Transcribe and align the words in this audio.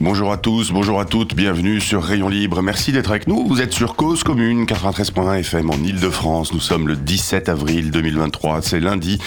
Bonjour 0.00 0.32
à 0.32 0.36
tous, 0.38 0.72
bonjour 0.72 1.00
à 1.00 1.04
toutes, 1.04 1.36
bienvenue 1.36 1.80
sur 1.80 2.02
Rayon 2.02 2.28
Libre. 2.28 2.62
Merci 2.62 2.90
d'être 2.90 3.10
avec 3.10 3.28
nous. 3.28 3.46
Vous 3.46 3.60
êtes 3.60 3.72
sur 3.72 3.94
Cause 3.94 4.24
Commune 4.24 4.64
93.1 4.64 5.38
FM 5.38 5.70
en 5.70 5.76
Ile-de-France. 5.76 6.52
Nous 6.52 6.60
sommes 6.60 6.88
le 6.88 6.96
17 6.96 7.48
avril 7.48 7.92
2023, 7.92 8.60
c'est 8.62 8.80
lundi. 8.80 9.20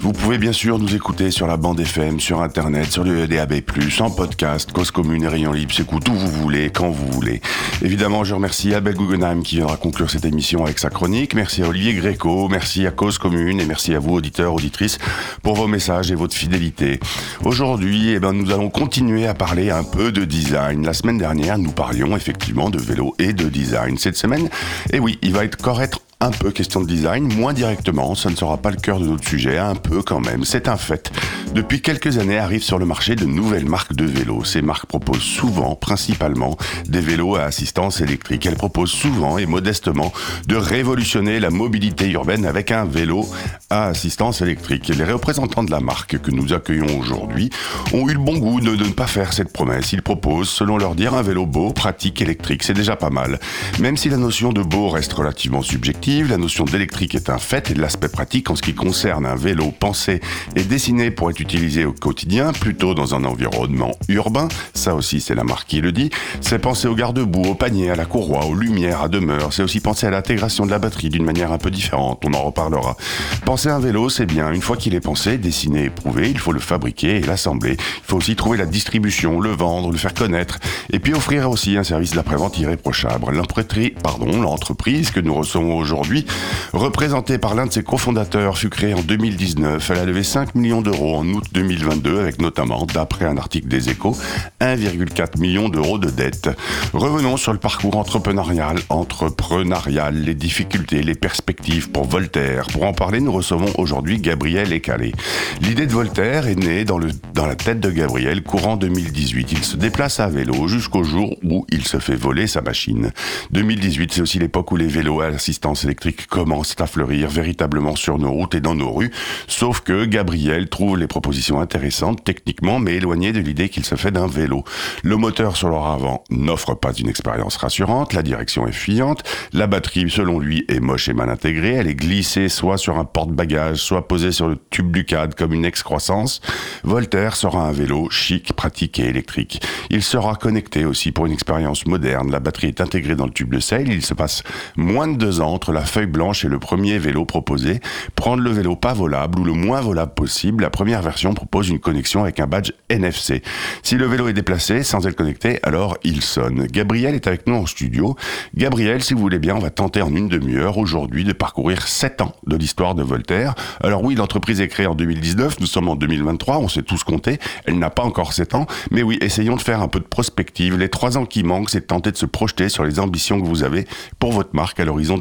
Vous 0.00 0.12
pouvez 0.12 0.36
bien 0.36 0.52
sûr 0.52 0.78
nous 0.78 0.94
écouter 0.94 1.30
sur 1.30 1.46
la 1.46 1.56
bande 1.56 1.80
FM, 1.80 2.20
sur 2.20 2.42
Internet, 2.42 2.92
sur 2.92 3.02
le 3.02 3.26
DAB+, 3.26 3.62
en 4.00 4.10
podcast, 4.10 4.70
Cause 4.72 4.90
Commune 4.90 5.22
et 5.24 5.28
Rayon 5.28 5.52
Libre 5.52 5.72
s'écoute 5.72 6.08
où 6.08 6.12
vous 6.12 6.30
voulez, 6.30 6.70
quand 6.70 6.90
vous 6.90 7.10
voulez. 7.10 7.40
Évidemment, 7.82 8.22
je 8.22 8.34
remercie 8.34 8.74
Abel 8.74 8.94
Guggenheim 8.94 9.42
qui 9.42 9.56
viendra 9.56 9.78
conclure 9.78 10.10
cette 10.10 10.26
émission 10.26 10.64
avec 10.64 10.78
sa 10.78 10.90
chronique. 10.90 11.34
Merci 11.34 11.62
à 11.62 11.68
Olivier 11.68 11.94
Gréco, 11.94 12.48
merci 12.48 12.86
à 12.86 12.90
Cause 12.90 13.16
Commune 13.16 13.58
et 13.58 13.64
merci 13.64 13.94
à 13.94 13.98
vous, 13.98 14.14
auditeurs, 14.14 14.52
auditrices, 14.52 14.98
pour 15.42 15.54
vos 15.54 15.66
messages 15.66 16.10
et 16.10 16.14
votre 16.14 16.34
fidélité. 16.34 17.00
Aujourd'hui, 17.42 18.10
eh 18.10 18.18
ben, 18.20 18.34
nous 18.34 18.50
allons 18.50 18.68
continuer 18.68 19.26
à 19.26 19.34
parler 19.34 19.70
un 19.70 19.82
peu 19.82 20.09
de 20.10 20.24
design. 20.24 20.84
La 20.84 20.92
semaine 20.92 21.18
dernière, 21.18 21.58
nous 21.58 21.72
parlions 21.72 22.16
effectivement 22.16 22.70
de 22.70 22.78
vélo 22.78 23.14
et 23.18 23.32
de 23.32 23.48
design. 23.48 23.98
Cette 23.98 24.16
semaine, 24.16 24.48
eh 24.92 24.98
oui, 24.98 25.18
il 25.22 25.32
va 25.32 25.44
être 25.44 25.56
correct 25.56 26.00
un 26.22 26.30
peu 26.32 26.50
question 26.50 26.82
de 26.82 26.86
design, 26.86 27.32
moins 27.34 27.54
directement, 27.54 28.14
ça 28.14 28.28
ne 28.28 28.36
sera 28.36 28.58
pas 28.58 28.70
le 28.70 28.76
cœur 28.76 29.00
de 29.00 29.06
notre 29.06 29.26
sujet, 29.26 29.56
un 29.56 29.74
peu 29.74 30.02
quand 30.02 30.20
même, 30.20 30.44
c'est 30.44 30.68
un 30.68 30.76
fait. 30.76 31.10
Depuis 31.54 31.80
quelques 31.80 32.18
années 32.18 32.38
arrivent 32.38 32.62
sur 32.62 32.78
le 32.78 32.84
marché 32.84 33.16
de 33.16 33.24
nouvelles 33.24 33.64
marques 33.64 33.94
de 33.94 34.04
vélos. 34.04 34.44
Ces 34.44 34.60
marques 34.60 34.86
proposent 34.86 35.22
souvent, 35.22 35.74
principalement, 35.74 36.58
des 36.86 37.00
vélos 37.00 37.36
à 37.36 37.44
assistance 37.44 38.02
électrique. 38.02 38.44
Elles 38.44 38.56
proposent 38.56 38.92
souvent 38.92 39.38
et 39.38 39.46
modestement 39.46 40.12
de 40.46 40.56
révolutionner 40.56 41.40
la 41.40 41.50
mobilité 41.50 42.08
urbaine 42.10 42.44
avec 42.44 42.70
un 42.70 42.84
vélo 42.84 43.26
à 43.70 43.86
assistance 43.86 44.42
électrique. 44.42 44.88
Les 44.88 45.04
représentants 45.04 45.64
de 45.64 45.70
la 45.70 45.80
marque 45.80 46.18
que 46.18 46.30
nous 46.30 46.52
accueillons 46.52 46.98
aujourd'hui 47.00 47.50
ont 47.92 48.08
eu 48.08 48.12
le 48.12 48.20
bon 48.20 48.36
goût 48.38 48.60
de 48.60 48.76
ne 48.76 48.92
pas 48.92 49.06
faire 49.06 49.32
cette 49.32 49.52
promesse. 49.52 49.92
Ils 49.92 50.02
proposent, 50.02 50.50
selon 50.50 50.76
leur 50.76 50.94
dire, 50.94 51.14
un 51.14 51.22
vélo 51.22 51.46
beau, 51.46 51.72
pratique, 51.72 52.20
électrique. 52.20 52.62
C'est 52.62 52.74
déjà 52.74 52.94
pas 52.94 53.10
mal. 53.10 53.40
Même 53.80 53.96
si 53.96 54.10
la 54.10 54.18
notion 54.18 54.52
de 54.52 54.62
beau 54.62 54.90
reste 54.90 55.14
relativement 55.14 55.62
subjective, 55.62 56.09
la 56.10 56.38
notion 56.38 56.64
d'électrique 56.64 57.14
est 57.14 57.30
un 57.30 57.38
fait 57.38 57.70
et 57.70 57.74
l'aspect 57.74 58.08
pratique 58.08 58.50
en 58.50 58.56
ce 58.56 58.62
qui 58.62 58.74
concerne 58.74 59.26
un 59.26 59.36
vélo 59.36 59.70
pensé 59.70 60.20
et 60.56 60.64
dessiné 60.64 61.12
pour 61.12 61.30
être 61.30 61.38
utilisé 61.38 61.84
au 61.84 61.92
quotidien, 61.92 62.52
plutôt 62.52 62.94
dans 62.94 63.14
un 63.14 63.22
environnement 63.22 63.92
urbain, 64.08 64.48
ça 64.74 64.96
aussi 64.96 65.20
c'est 65.20 65.36
la 65.36 65.44
marque 65.44 65.68
qui 65.68 65.80
le 65.80 65.92
dit, 65.92 66.10
c'est 66.40 66.58
penser 66.58 66.88
au 66.88 66.96
garde-boue, 66.96 67.50
au 67.50 67.54
panier, 67.54 67.90
à 67.90 67.94
la 67.94 68.06
courroie, 68.06 68.44
aux 68.46 68.54
lumières, 68.54 69.02
à 69.02 69.08
demeure, 69.08 69.52
c'est 69.52 69.62
aussi 69.62 69.78
penser 69.78 70.04
à 70.08 70.10
l'intégration 70.10 70.66
de 70.66 70.72
la 70.72 70.80
batterie 70.80 71.10
d'une 71.10 71.24
manière 71.24 71.52
un 71.52 71.58
peu 71.58 71.70
différente, 71.70 72.24
on 72.26 72.34
en 72.34 72.42
reparlera. 72.42 72.96
Penser 73.44 73.68
un 73.68 73.78
vélo, 73.78 74.08
c'est 74.08 74.26
bien, 74.26 74.50
une 74.50 74.62
fois 74.62 74.76
qu'il 74.76 74.96
est 74.96 75.00
pensé, 75.00 75.38
dessiné, 75.38 75.84
éprouvé, 75.84 76.28
il 76.28 76.38
faut 76.38 76.52
le 76.52 76.58
fabriquer 76.60 77.18
et 77.18 77.20
l'assembler. 77.20 77.76
Il 77.78 78.06
faut 78.08 78.16
aussi 78.16 78.34
trouver 78.34 78.58
la 78.58 78.66
distribution, 78.66 79.38
le 79.38 79.50
vendre, 79.50 79.92
le 79.92 79.98
faire 79.98 80.14
connaître, 80.14 80.58
et 80.92 80.98
puis 80.98 81.14
offrir 81.14 81.48
aussi 81.48 81.76
un 81.76 81.84
service 81.84 82.14
d'après-vente 82.14 82.58
irréprochable. 82.58 83.26
L'entreprise 83.32 85.10
que 85.12 85.20
nous 85.20 85.34
recevons 85.34 85.76
aujourd'hui 85.76 85.99
aujourd'hui, 86.00 86.24
représentée 86.72 87.36
par 87.36 87.54
l'un 87.54 87.66
de 87.66 87.72
ses 87.72 87.82
cofondateurs, 87.82 88.56
fut 88.56 88.70
créée 88.70 88.94
en 88.94 89.02
2019. 89.02 89.90
Elle 89.90 89.98
a 89.98 90.04
levé 90.06 90.22
5 90.22 90.54
millions 90.54 90.80
d'euros 90.80 91.16
en 91.16 91.26
août 91.28 91.44
2022, 91.52 92.20
avec 92.20 92.40
notamment, 92.40 92.86
d'après 92.86 93.26
un 93.26 93.36
article 93.36 93.68
des 93.68 93.90
Échos, 93.90 94.16
1,4 94.62 95.38
million 95.38 95.68
d'euros 95.68 95.98
de 95.98 96.08
dettes. 96.08 96.48
Revenons 96.94 97.36
sur 97.36 97.52
le 97.52 97.58
parcours 97.58 97.96
entrepreneurial, 97.96 98.78
entrepreneurial, 98.88 100.14
les 100.14 100.34
difficultés, 100.34 101.02
les 101.02 101.14
perspectives 101.14 101.90
pour 101.90 102.06
Voltaire. 102.06 102.68
Pour 102.68 102.84
en 102.84 102.94
parler, 102.94 103.20
nous 103.20 103.32
recevons 103.32 103.70
aujourd'hui 103.76 104.18
Gabriel 104.18 104.72
Ecalé. 104.72 105.12
L'idée 105.60 105.86
de 105.86 105.92
Voltaire 105.92 106.46
est 106.46 106.58
née 106.58 106.84
dans, 106.84 106.98
le, 106.98 107.10
dans 107.34 107.46
la 107.46 107.56
tête 107.56 107.80
de 107.80 107.90
Gabriel 107.90 108.42
courant 108.42 108.76
2018. 108.76 109.52
Il 109.52 109.64
se 109.64 109.76
déplace 109.76 110.18
à 110.18 110.28
vélo 110.28 110.66
jusqu'au 110.66 111.04
jour 111.04 111.36
où 111.44 111.66
il 111.70 111.86
se 111.86 111.98
fait 111.98 112.16
voler 112.16 112.46
sa 112.46 112.62
machine. 112.62 113.12
2018, 113.50 114.12
c'est 114.14 114.20
aussi 114.22 114.38
l'époque 114.38 114.72
où 114.72 114.76
les 114.76 114.86
vélos 114.86 115.20
à 115.20 115.26
assistance 115.26 115.89
électrique 115.90 116.28
commencent 116.28 116.76
à 116.78 116.86
fleurir 116.86 117.28
véritablement 117.28 117.96
sur 117.96 118.18
nos 118.18 118.30
routes 118.30 118.54
et 118.54 118.60
dans 118.60 118.76
nos 118.76 118.92
rues. 118.92 119.10
Sauf 119.48 119.80
que 119.80 120.04
Gabriel 120.04 120.68
trouve 120.68 120.96
les 120.96 121.08
propositions 121.08 121.60
intéressantes 121.60 122.22
techniquement, 122.22 122.78
mais 122.78 122.94
éloignées 122.94 123.32
de 123.32 123.40
l'idée 123.40 123.68
qu'il 123.68 123.84
se 123.84 123.96
fait 123.96 124.12
d'un 124.12 124.28
vélo. 124.28 124.64
Le 125.02 125.16
moteur 125.16 125.56
sur 125.56 125.68
leur 125.68 125.88
avant 125.88 126.22
n'offre 126.30 126.74
pas 126.74 126.92
une 126.92 127.08
expérience 127.08 127.56
rassurante, 127.56 128.12
la 128.12 128.22
direction 128.22 128.68
est 128.68 128.72
fuyante, 128.72 129.24
la 129.52 129.66
batterie, 129.66 130.08
selon 130.08 130.38
lui, 130.38 130.64
est 130.68 130.78
moche 130.78 131.08
et 131.08 131.12
mal 131.12 131.28
intégrée, 131.28 131.74
elle 131.74 131.88
est 131.88 131.94
glissée 131.94 132.48
soit 132.48 132.78
sur 132.78 132.98
un 132.98 133.04
porte-bagages, 133.04 133.78
soit 133.78 134.06
posée 134.06 134.32
sur 134.32 134.48
le 134.48 134.58
tube 134.70 134.92
du 134.92 135.04
cadre 135.04 135.34
comme 135.34 135.52
une 135.52 135.64
excroissance. 135.64 136.40
Voltaire 136.84 137.34
sera 137.34 137.66
un 137.66 137.72
vélo 137.72 138.08
chic, 138.10 138.52
pratique 138.52 139.00
et 139.00 139.06
électrique. 139.06 139.60
Il 139.90 140.02
sera 140.02 140.36
connecté 140.36 140.84
aussi 140.84 141.10
pour 141.10 141.26
une 141.26 141.32
expérience 141.32 141.84
moderne. 141.86 142.30
La 142.30 142.38
batterie 142.38 142.68
est 142.68 142.80
intégrée 142.80 143.16
dans 143.16 143.26
le 143.26 143.32
tube 143.32 143.52
de 143.52 143.60
selle. 143.60 143.90
Il 143.90 144.04
se 144.04 144.14
passe 144.14 144.44
moins 144.76 145.08
de 145.08 145.16
deux 145.16 145.40
ans 145.40 145.52
entre 145.52 145.72
la 145.72 145.79
feuille 145.84 146.06
blanche 146.06 146.44
et 146.44 146.48
le 146.48 146.58
premier 146.58 146.98
vélo 146.98 147.24
proposé. 147.24 147.80
Prendre 148.14 148.42
le 148.42 148.50
vélo 148.50 148.76
pas 148.76 148.92
volable 148.92 149.38
ou 149.38 149.44
le 149.44 149.52
moins 149.52 149.80
volable 149.80 150.14
possible, 150.14 150.62
la 150.62 150.70
première 150.70 151.02
version 151.02 151.34
propose 151.34 151.68
une 151.68 151.78
connexion 151.78 152.22
avec 152.22 152.40
un 152.40 152.46
badge 152.46 152.72
NFC. 152.88 153.42
Si 153.82 153.96
le 153.96 154.06
vélo 154.06 154.28
est 154.28 154.32
déplacé 154.32 154.82
sans 154.82 155.06
être 155.06 155.16
connecté, 155.16 155.60
alors 155.62 155.96
il 156.04 156.22
sonne. 156.22 156.66
Gabriel 156.66 157.14
est 157.14 157.26
avec 157.26 157.46
nous 157.46 157.54
en 157.54 157.66
studio. 157.66 158.16
Gabriel, 158.54 159.02
si 159.02 159.14
vous 159.14 159.20
voulez 159.20 159.38
bien, 159.38 159.56
on 159.56 159.60
va 159.60 159.70
tenter 159.70 160.02
en 160.02 160.14
une 160.14 160.28
demi-heure 160.28 160.78
aujourd'hui 160.78 161.24
de 161.24 161.32
parcourir 161.32 161.86
7 161.86 162.20
ans 162.22 162.34
de 162.46 162.56
l'histoire 162.56 162.94
de 162.94 163.02
Voltaire. 163.02 163.54
Alors 163.82 164.02
oui, 164.02 164.14
l'entreprise 164.14 164.60
est 164.60 164.68
créée 164.68 164.86
en 164.86 164.94
2019, 164.94 165.60
nous 165.60 165.66
sommes 165.66 165.88
en 165.88 165.96
2023, 165.96 166.58
on 166.58 166.68
sait 166.68 166.82
tous 166.82 167.04
compter, 167.04 167.38
elle 167.64 167.78
n'a 167.78 167.90
pas 167.90 168.02
encore 168.02 168.32
7 168.32 168.54
ans, 168.54 168.66
mais 168.90 169.02
oui, 169.02 169.18
essayons 169.20 169.56
de 169.56 169.60
faire 169.60 169.80
un 169.80 169.88
peu 169.88 170.00
de 170.00 170.04
prospective. 170.04 170.76
Les 170.76 170.88
3 170.88 171.18
ans 171.18 171.26
qui 171.26 171.42
manquent, 171.42 171.70
c'est 171.70 171.80
de 171.80 171.86
tenter 171.86 172.12
de 172.12 172.16
se 172.16 172.26
projeter 172.26 172.68
sur 172.68 172.84
les 172.84 173.00
ambitions 173.00 173.40
que 173.40 173.46
vous 173.46 173.62
avez 173.62 173.86
pour 174.18 174.32
votre 174.32 174.54
marque 174.54 174.80
à 174.80 174.84
l'horizon 174.84 175.18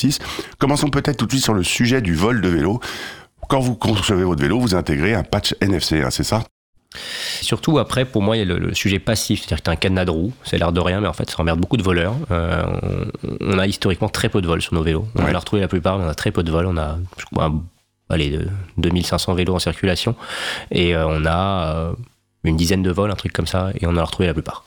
2026. 0.00 0.18
Commençons 0.58 0.88
peut-être 0.88 1.16
tout 1.18 1.26
de 1.26 1.32
suite 1.32 1.44
sur 1.44 1.54
le 1.54 1.62
sujet 1.62 2.00
du 2.00 2.14
vol 2.14 2.40
de 2.40 2.48
vélo. 2.48 2.80
Quand 3.48 3.60
vous 3.60 3.74
concevez 3.74 4.24
votre 4.24 4.40
vélo, 4.40 4.58
vous 4.60 4.74
intégrez 4.74 5.14
un 5.14 5.22
patch 5.24 5.54
NFC, 5.60 6.02
hein, 6.02 6.10
c'est 6.10 6.24
ça? 6.24 6.44
Surtout 7.40 7.78
après, 7.78 8.04
pour 8.04 8.22
moi, 8.22 8.36
il 8.36 8.40
y 8.40 8.42
a 8.42 8.44
le, 8.46 8.58
le 8.58 8.74
sujet 8.74 8.98
passif, 8.98 9.40
c'est-à-dire 9.40 9.58
que 9.58 9.64
tu 9.64 9.70
as 9.70 9.72
un 9.72 9.76
cadenas 9.76 10.04
de 10.04 10.10
roue, 10.10 10.32
c'est 10.44 10.58
l'air 10.58 10.72
de 10.72 10.80
rien, 10.80 11.00
mais 11.00 11.06
en 11.08 11.12
fait, 11.12 11.30
ça 11.30 11.36
emmerde 11.40 11.60
beaucoup 11.60 11.76
de 11.76 11.82
voleurs. 11.82 12.14
Euh, 12.30 12.64
on, 13.22 13.54
on 13.54 13.58
a 13.58 13.66
historiquement 13.66 14.08
très 14.08 14.28
peu 14.28 14.40
de 14.40 14.46
vols 14.46 14.62
sur 14.62 14.74
nos 14.74 14.82
vélos. 14.82 15.06
On 15.16 15.24
Ouais. 15.24 15.34
a 15.34 15.38
retrouvé 15.38 15.62
la 15.62 15.68
plupart, 15.68 15.98
mais 15.98 16.04
on 16.04 16.08
a 16.08 16.14
très 16.14 16.30
peu 16.32 16.42
de 16.42 16.50
vols. 16.50 16.66
On 16.66 16.76
a, 16.76 16.98
je 17.18 17.24
crois, 17.26 17.44
un- 17.44 17.62
allez, 18.08 18.30
de- 18.30 18.48
2500 18.78 19.34
vélos 19.34 19.54
en 19.54 19.58
circulation, 19.60 20.16
et 20.72 20.96
euh, 20.96 21.06
on 21.06 21.24
a 21.26 21.74
euh, 21.76 21.92
une 22.44 22.56
dizaine 22.56 22.82
de 22.82 22.90
vols, 22.90 23.10
un 23.10 23.16
truc 23.16 23.32
comme 23.32 23.46
ça, 23.46 23.70
et 23.80 23.86
on 23.86 23.90
en 23.90 23.96
a 23.96 24.04
retrouvé 24.04 24.26
la 24.26 24.34
plupart. 24.34 24.64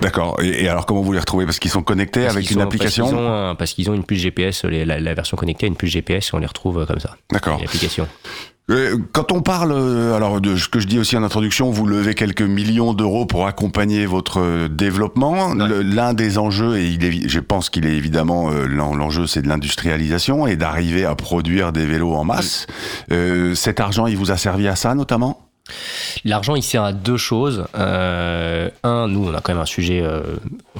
D'accord. 0.00 0.36
Et, 0.42 0.64
et 0.64 0.68
alors, 0.68 0.86
comment 0.86 1.02
vous 1.02 1.12
les 1.12 1.18
retrouvez? 1.20 1.44
Parce 1.44 1.58
qu'ils 1.58 1.70
sont 1.70 1.82
connectés 1.82 2.22
Parce 2.22 2.34
avec 2.36 2.50
une 2.50 2.58
sont- 2.58 2.62
application? 2.64 3.04
Parce 3.04 3.14
qu'ils 3.16 3.22
ont, 3.24 3.32
un- 3.50 3.54
parce 3.54 3.72
qu'ils 3.72 3.90
ont 3.90 3.94
une 3.94 4.04
puce 4.04 4.20
GPS, 4.20 4.64
les- 4.64 4.84
la, 4.84 4.98
la 5.00 5.14
version 5.14 5.36
connectée 5.36 5.66
a 5.66 5.68
une 5.68 5.76
puce 5.76 5.90
GPS, 5.90 6.28
et 6.28 6.34
on 6.34 6.38
les 6.38 6.46
retrouve 6.46 6.78
euh, 6.80 6.86
comme 6.86 6.98
ça. 7.00 7.16
D'accord. 7.32 7.58
L'application. 7.60 8.06
Euh, 8.70 8.96
Quand 9.12 9.32
on 9.32 9.42
parle, 9.42 9.72
euh, 9.72 10.14
alors 10.14 10.40
de 10.40 10.54
ce 10.56 10.68
que 10.68 10.78
je 10.78 10.86
dis 10.86 10.98
aussi 10.98 11.16
en 11.16 11.24
introduction, 11.24 11.70
vous 11.70 11.84
levez 11.84 12.14
quelques 12.14 12.42
millions 12.42 12.94
d'euros 12.94 13.26
pour 13.26 13.46
accompagner 13.48 14.06
votre 14.06 14.68
développement. 14.68 15.52
L'un 15.54 16.14
des 16.14 16.38
enjeux, 16.38 16.76
et 16.78 16.86
il 16.86 17.04
est, 17.04 17.28
je 17.28 17.40
pense 17.40 17.70
qu'il 17.70 17.86
est 17.86 17.94
évidemment 17.96 18.50
l'en- 18.50 18.94
l'enjeu, 18.94 19.26
c'est 19.26 19.42
de 19.42 19.48
l'industrialisation 19.48 20.46
et 20.46 20.54
d'arriver 20.56 21.04
à 21.04 21.14
produire 21.16 21.72
des 21.72 21.84
vélos 21.86 22.14
en 22.14 22.24
masse. 22.24 22.66
Euh, 23.10 23.54
cet 23.56 23.80
argent, 23.80 24.06
il 24.06 24.16
vous 24.16 24.30
a 24.30 24.36
servi 24.36 24.68
à 24.68 24.76
ça 24.76 24.94
notamment? 24.94 25.40
L'argent, 26.24 26.54
il 26.56 26.62
sert 26.62 26.82
à 26.82 26.92
deux 26.92 27.16
choses. 27.16 27.66
Euh, 27.76 28.68
un, 28.82 29.08
nous, 29.08 29.28
on 29.28 29.34
a 29.34 29.40
quand 29.40 29.52
même 29.52 29.62
un 29.62 29.66
sujet 29.66 30.00
euh, 30.02 30.22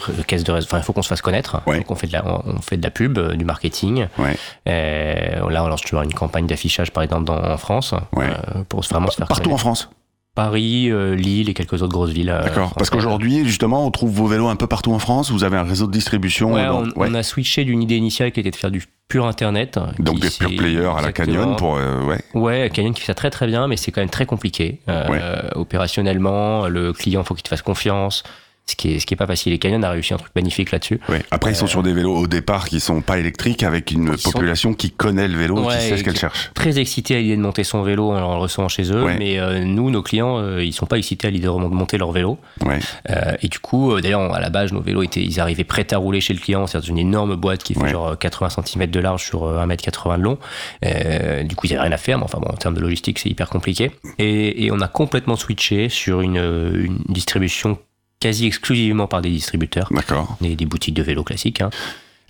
de 0.09 0.23
caisse 0.23 0.45
de 0.45 0.53
réseau. 0.53 0.67
Enfin, 0.69 0.79
il 0.79 0.83
faut 0.85 0.93
qu'on 0.93 1.03
se 1.03 1.09
fasse 1.09 1.23
connaître. 1.23 1.61
Ouais. 1.67 1.79
Donc, 1.79 1.91
on 1.91 1.95
fait 1.95 2.07
de 2.09 2.13
la, 2.13 2.25
on 2.27 2.61
fait 2.61 2.77
de 2.77 2.83
la 2.83 2.91
pub, 2.91 3.19
euh, 3.19 3.35
du 3.35 3.45
marketing. 3.45 4.07
Ouais. 4.19 4.37
Euh, 4.69 5.49
là, 5.51 5.65
on 5.65 5.69
lance 5.69 5.83
toujours 5.83 6.03
une 6.03 6.13
campagne 6.15 6.47
d'affichage, 6.47 6.91
par 6.91 7.03
exemple, 7.03 7.25
dans, 7.25 7.39
en 7.43 7.57
France, 7.57 7.95
Ouais. 8.13 8.27
pour 8.69 8.81
vraiment 8.83 9.11
se 9.11 9.17
faire 9.17 9.27
Partout 9.29 9.53
en. 9.53 9.57
France. 9.57 9.89
Paris, 10.35 10.91
euh, 10.91 11.15
Lille 11.15 11.51
et 11.51 11.55
quelques 11.55 11.75
autres 11.75 11.93
grosses 11.93 12.11
villes. 12.13 12.31
euh, 12.31 12.43
D'accord. 12.43 12.73
Parce 12.75 12.89
qu'aujourd'hui, 12.89 13.45
justement, 13.45 13.87
on 13.87 13.91
trouve 13.91 14.11
vos 14.11 14.27
vélos 14.27 14.49
un 14.49 14.57
peu 14.57 14.67
partout 14.67 14.93
en 14.93 14.99
France. 14.99 15.31
Vous 15.31 15.45
avez 15.45 15.59
un 15.59 15.63
réseau 15.63 15.87
de 15.87 15.93
distribution. 15.93 16.55
Ouais, 16.55 16.65
dans- 16.67 16.85
on, 16.85 16.93
on 16.97 17.15
a 17.15 17.23
switché 17.23 17.65
d'une 17.65 17.83
idée 17.83 17.97
initiale 17.97 18.33
qui 18.33 18.41
était 18.41 18.51
de 18.51 18.57
faire 18.57 18.71
du 18.71 18.83
pure 19.09 19.27
internet. 19.27 19.79
Donc 19.99 20.21
des 20.21 20.31
pure 20.31 20.49
players 20.57 20.91
à 20.97 21.03
la. 21.03 21.13
Canyon 21.13 21.57
pour 21.57 21.77
euh, 21.77 22.03
ouais. 22.05 22.21
Ouais, 22.33 22.71
Canyon 22.73 22.95
qui 22.95 23.01
fait 23.03 23.09
ça 23.09 23.15
très 23.15 23.29
très 23.31 23.47
bien, 23.47 23.67
mais 23.69 23.77
c'est 23.77 23.91
quand 23.93 24.01
même 24.01 24.09
très 24.09 24.25
compliqué. 24.25 24.81
Euh, 24.89 25.09
Ouais. 25.09 25.21
opérationnellement, 25.55 26.67
le 26.69 26.93
client 26.95 27.25
faut 27.25 27.35
qu'il 27.35 27.43
te 27.43 27.49
fasse 27.49 27.61
confiance, 27.63 28.23
ce 28.73 28.77
qui 28.77 28.95
est 28.95 28.99
ce 28.99 29.07
qui 29.07 29.15
est 29.15 29.17
pas 29.17 29.27
facile. 29.27 29.53
Et 29.53 29.59
Canyon 29.59 29.83
a 29.85 29.91
réussi 29.91 30.13
un 30.15 30.19
truc 30.19 30.33
magnifique 30.35 30.71
là-dessus. 30.73 31.01
ouais. 31.09 31.23
Après 31.31 31.53
ils 31.53 31.57
sont 31.57 31.67
sur 31.67 31.83
des 31.83 31.93
vélos 31.93 32.15
au 32.17 32.27
départ 32.27 32.69
qui 32.69 32.81
sont 32.81 33.01
pas 33.01 33.19
électriques 33.19 33.63
avec 33.63 33.91
une 33.91 34.11
Euh, 34.11 34.17
sont- 34.17 34.31
population 34.33 34.75
qui 34.75 34.91
connaît 34.91 35.29
le 35.29 35.39
vélo, 35.39 35.61
Ouais, 35.61 35.77
qui 35.79 35.83
sait 35.89 35.97
ce 35.97 36.05
qu'elle 36.05 36.19
cherche. 36.19 36.51
Très 36.55 36.79
excité 36.79 37.17
à 37.17 37.21
l'idée 37.21 37.37
de 37.37 37.41
monter 37.43 37.65
son 37.65 37.83
vélo 37.83 38.11
en 38.11 38.19
le 38.35 38.41
recevant 38.41 38.69
chez 38.69 38.91
eux, 38.93 39.05
Ouais. 39.05 39.17
mais 39.19 39.39
euh, 39.39 39.65
nous, 39.65 39.91
nos 39.91 40.03
clients, 40.03 40.39
euh, 40.39 40.65
ils 40.65 40.73
sont 40.73 40.87
pas 40.87 40.99
excités 40.99 41.29
à 41.29 41.31
l'idée 41.31 41.47
de 41.47 41.51
monter 41.53 41.99
leur 41.99 42.11
vélo. 42.13 42.39
Ouais. 42.65 42.79
Euh, 43.11 43.33
et 43.43 43.49
du 43.49 43.59
coup, 43.59 43.93
euh, 43.93 44.01
d'ailleurs, 44.01 44.33
à 44.35 44.41
la 44.41 44.51
base, 44.51 44.73
nos 44.73 44.81
vélos 44.81 45.03
étaient, 45.03 45.23
ils 45.23 45.39
arrivaient 45.41 45.65
prêts 45.65 45.87
à 45.93 45.99
rouler 45.99 46.21
chez 46.21 46.35
le 46.35 46.41
client. 46.41 46.67
C'est 46.67 46.87
une 46.89 46.99
énorme 46.99 47.37
boîte 47.37 47.63
qui 47.63 47.75
fait 47.75 47.89
genre 47.91 48.19
80 48.19 48.49
cm 48.65 48.87
de 48.91 49.01
large 49.01 49.25
sur 49.25 49.45
euh, 49.45 49.59
1m80 49.65 50.19
de 50.19 50.23
long. 50.23 50.39
Euh, 50.85 51.43
du 51.45 51.55
coup, 51.57 51.67
ils 51.67 51.73
avaient 51.75 51.83
rien 51.83 51.93
à 51.93 51.97
faire. 51.99 52.19
Mais 52.19 52.25
enfin 52.25 52.39
bon, 52.41 52.49
en 52.49 52.57
termes 52.57 52.75
de 52.75 52.81
logistique, 52.81 53.19
c'est 53.19 53.29
hyper 53.29 53.49
compliqué. 53.49 53.91
Et, 54.19 54.65
et 54.65 54.71
on 54.73 54.81
a 54.81 54.89
complètement 54.89 55.37
switché 55.37 55.89
sur 55.89 56.21
une, 56.21 56.39
euh, 56.39 56.85
une 56.87 56.99
distribution 57.09 57.79
quasi 58.23 58.47
exclusivement 58.47 59.07
par 59.09 59.21
des 59.21 59.31
distributeurs, 59.31 59.89
D'accord. 59.91 60.37
des, 60.41 60.55
des 60.57 60.65
boutiques 60.67 60.95
de 60.95 61.03
vélos 61.03 61.25
classiques. 61.25 61.61
hein. 61.61 61.71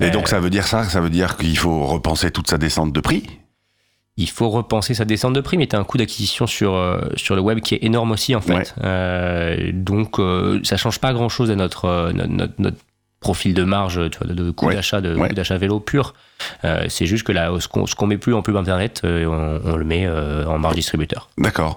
Et 0.00 0.04
Euh, 0.04 0.10
donc 0.10 0.26
ça 0.28 0.40
veut 0.40 0.50
dire 0.50 0.66
ça, 0.66 0.84
ça 0.84 1.00
veut 1.00 1.10
dire 1.10 1.36
qu'il 1.36 1.56
faut 1.58 1.84
repenser 1.86 2.30
toute 2.30 2.48
sa 2.48 2.58
descente 2.58 2.92
de 2.92 3.00
prix? 3.00 3.22
il 4.18 4.28
faut 4.28 4.50
repenser 4.50 4.92
sa 4.92 5.06
descente 5.06 5.32
de 5.32 5.40
prix, 5.40 5.56
mais 5.56 5.66
tu 5.66 5.74
as 5.74 5.78
un 5.78 5.84
coût 5.84 5.96
d'acquisition 5.96 6.46
sur, 6.46 6.74
euh, 6.74 7.00
sur 7.16 7.34
le 7.34 7.40
web 7.40 7.60
qui 7.60 7.74
est 7.76 7.82
énorme 7.82 8.10
aussi, 8.10 8.34
en 8.34 8.42
fait. 8.42 8.52
Ouais. 8.54 8.64
Euh, 8.84 9.70
donc, 9.72 10.18
euh, 10.18 10.60
ça 10.64 10.76
change 10.76 10.98
pas 10.98 11.14
grand-chose 11.14 11.50
à 11.50 11.56
notre, 11.56 11.86
euh, 11.86 12.12
notre, 12.12 12.30
notre- 12.30 12.54
notre 12.58 12.76
profil 13.20 13.54
de 13.54 13.64
marge, 13.64 13.98
tu 14.10 14.18
vois, 14.18 14.26
de, 14.26 14.34
de 14.34 14.50
coût 14.50 14.66
Ouais. 14.66 14.74
d'achat 14.74 15.00
de 15.00 15.14
Ouais. 15.16 15.28
coût 15.30 15.34
d'achat 15.34 15.56
vélo 15.56 15.80
pur. 15.80 16.12
Euh, 16.64 16.86
c'est 16.88 17.06
juste 17.06 17.24
que 17.24 17.32
là, 17.32 17.50
ce 17.58 17.68
qu'on 17.68 17.84
qu'on 17.84 18.06
met 18.06 18.18
plus 18.18 18.34
en 18.34 18.42
pub 18.42 18.56
internet, 18.56 19.02
euh, 19.04 19.60
on, 19.64 19.72
on 19.72 19.76
le 19.76 19.84
met 19.84 20.06
euh, 20.06 20.44
en 20.46 20.58
marge 20.58 20.74
distributeur. 20.76 21.28
D'accord. 21.38 21.76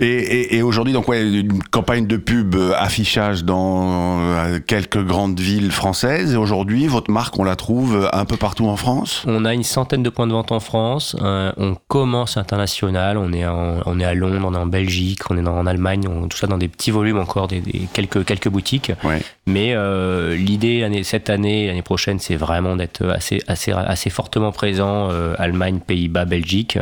Et, 0.00 0.06
et, 0.06 0.56
et 0.56 0.62
aujourd'hui, 0.62 0.92
donc, 0.92 1.08
ouais, 1.08 1.22
une 1.22 1.62
campagne 1.64 2.06
de 2.06 2.16
pub 2.16 2.56
affichage 2.76 3.44
dans 3.44 4.20
quelques 4.66 5.04
grandes 5.04 5.38
villes 5.38 5.70
françaises? 5.70 6.34
Et 6.34 6.36
aujourd'hui, 6.36 6.86
votre 6.86 7.10
marque, 7.10 7.38
on 7.38 7.44
la 7.44 7.56
trouve 7.56 8.08
un 8.12 8.24
peu 8.24 8.36
partout 8.36 8.66
en 8.66 8.76
France? 8.76 9.22
On 9.26 9.44
a 9.44 9.52
une 9.52 9.64
centaine 9.64 10.02
de 10.02 10.10
points 10.10 10.26
de 10.26 10.32
vente 10.32 10.52
en 10.52 10.60
France. 10.60 11.14
euh, 11.20 11.52
on 11.58 11.76
commence 11.88 12.36
international. 12.38 13.18
On 13.18 13.32
est, 13.32 13.46
en- 13.46 13.80
on 13.84 14.00
est 14.00 14.04
à 14.04 14.14
Londres, 14.14 14.46
on 14.48 14.54
est 14.54 14.58
en 14.58 14.66
Belgique, 14.66 15.30
on 15.30 15.36
est 15.36 15.46
en 15.46 15.66
Allemagne. 15.66 16.08
On, 16.08 16.26
tout 16.28 16.38
ça 16.38 16.46
dans 16.46 16.58
des 16.58 16.68
petits 16.68 16.90
volumes 16.90 17.18
encore, 17.18 17.48
des, 17.48 17.60
des- 17.60 17.88
quelques, 17.92 18.24
quelques 18.24 18.48
boutiques. 18.48 18.92
Ouais. 19.04 19.20
Mais 19.46 19.74
euh, 19.74 20.34
l'idée 20.36 20.88
cette 21.02 21.28
année, 21.28 21.66
l'année 21.66 21.82
prochaine, 21.82 22.18
c'est 22.18 22.36
vraiment 22.36 22.76
d'être 22.76 23.06
assez, 23.08 23.42
assez, 23.48 23.72
assez 23.72 23.99
fortement 24.08 24.52
présent. 24.52 25.10
euh, 25.10 25.34
Allemagne, 25.38 25.80
Pays-Bas, 25.80 26.24
Belgique. 26.24 26.78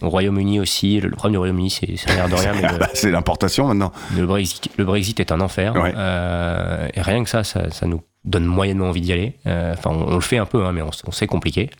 Royaume-Uni 0.00 0.60
aussi. 0.60 1.00
Le, 1.00 1.08
le 1.08 1.16
problème 1.16 1.32
du 1.32 1.38
Royaume-Uni, 1.38 1.70
c'est 1.70 1.96
ça 1.96 2.12
a 2.12 2.14
l'air 2.14 2.28
de 2.28 2.34
rien, 2.36 2.52
le, 2.78 2.84
C'est 2.94 3.10
l'importation 3.10 3.66
maintenant. 3.66 3.90
le 4.16 4.24
Brexit, 4.26 4.68
le 4.76 4.84
Brexit 4.84 5.18
est 5.18 5.32
un 5.32 5.40
enfer. 5.40 5.74
Euh, 5.76 6.88
et 6.94 7.00
rien 7.00 7.24
que 7.24 7.30
ça, 7.30 7.42
ça, 7.42 7.70
ça 7.70 7.86
nous 7.86 8.02
donne 8.24 8.44
moyennement 8.44 8.90
envie 8.90 9.00
d'y 9.00 9.12
aller. 9.12 9.34
Euh, 9.48 9.72
Enfin, 9.76 9.90
on, 9.90 10.12
on 10.12 10.14
le 10.14 10.20
fait 10.20 10.38
un 10.38 10.46
peu, 10.46 10.64
hein, 10.64 10.70
mais 10.72 10.82
on, 10.82 10.90
on 11.08 11.10
sait 11.10 11.26
compliqué. 11.26 11.70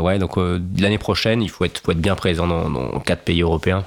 Ouais, 0.00 0.18
donc 0.18 0.32
l'année 0.78 0.98
prochaine, 0.98 1.40
il 1.40 1.48
faut 1.48 1.64
être, 1.64 1.78
faut 1.78 1.92
être 1.92 2.00
bien 2.00 2.16
présent 2.16 2.48
dans, 2.48 2.68
dans 2.68 2.98
quatre 2.98 3.22
pays 3.22 3.42
européens. 3.42 3.84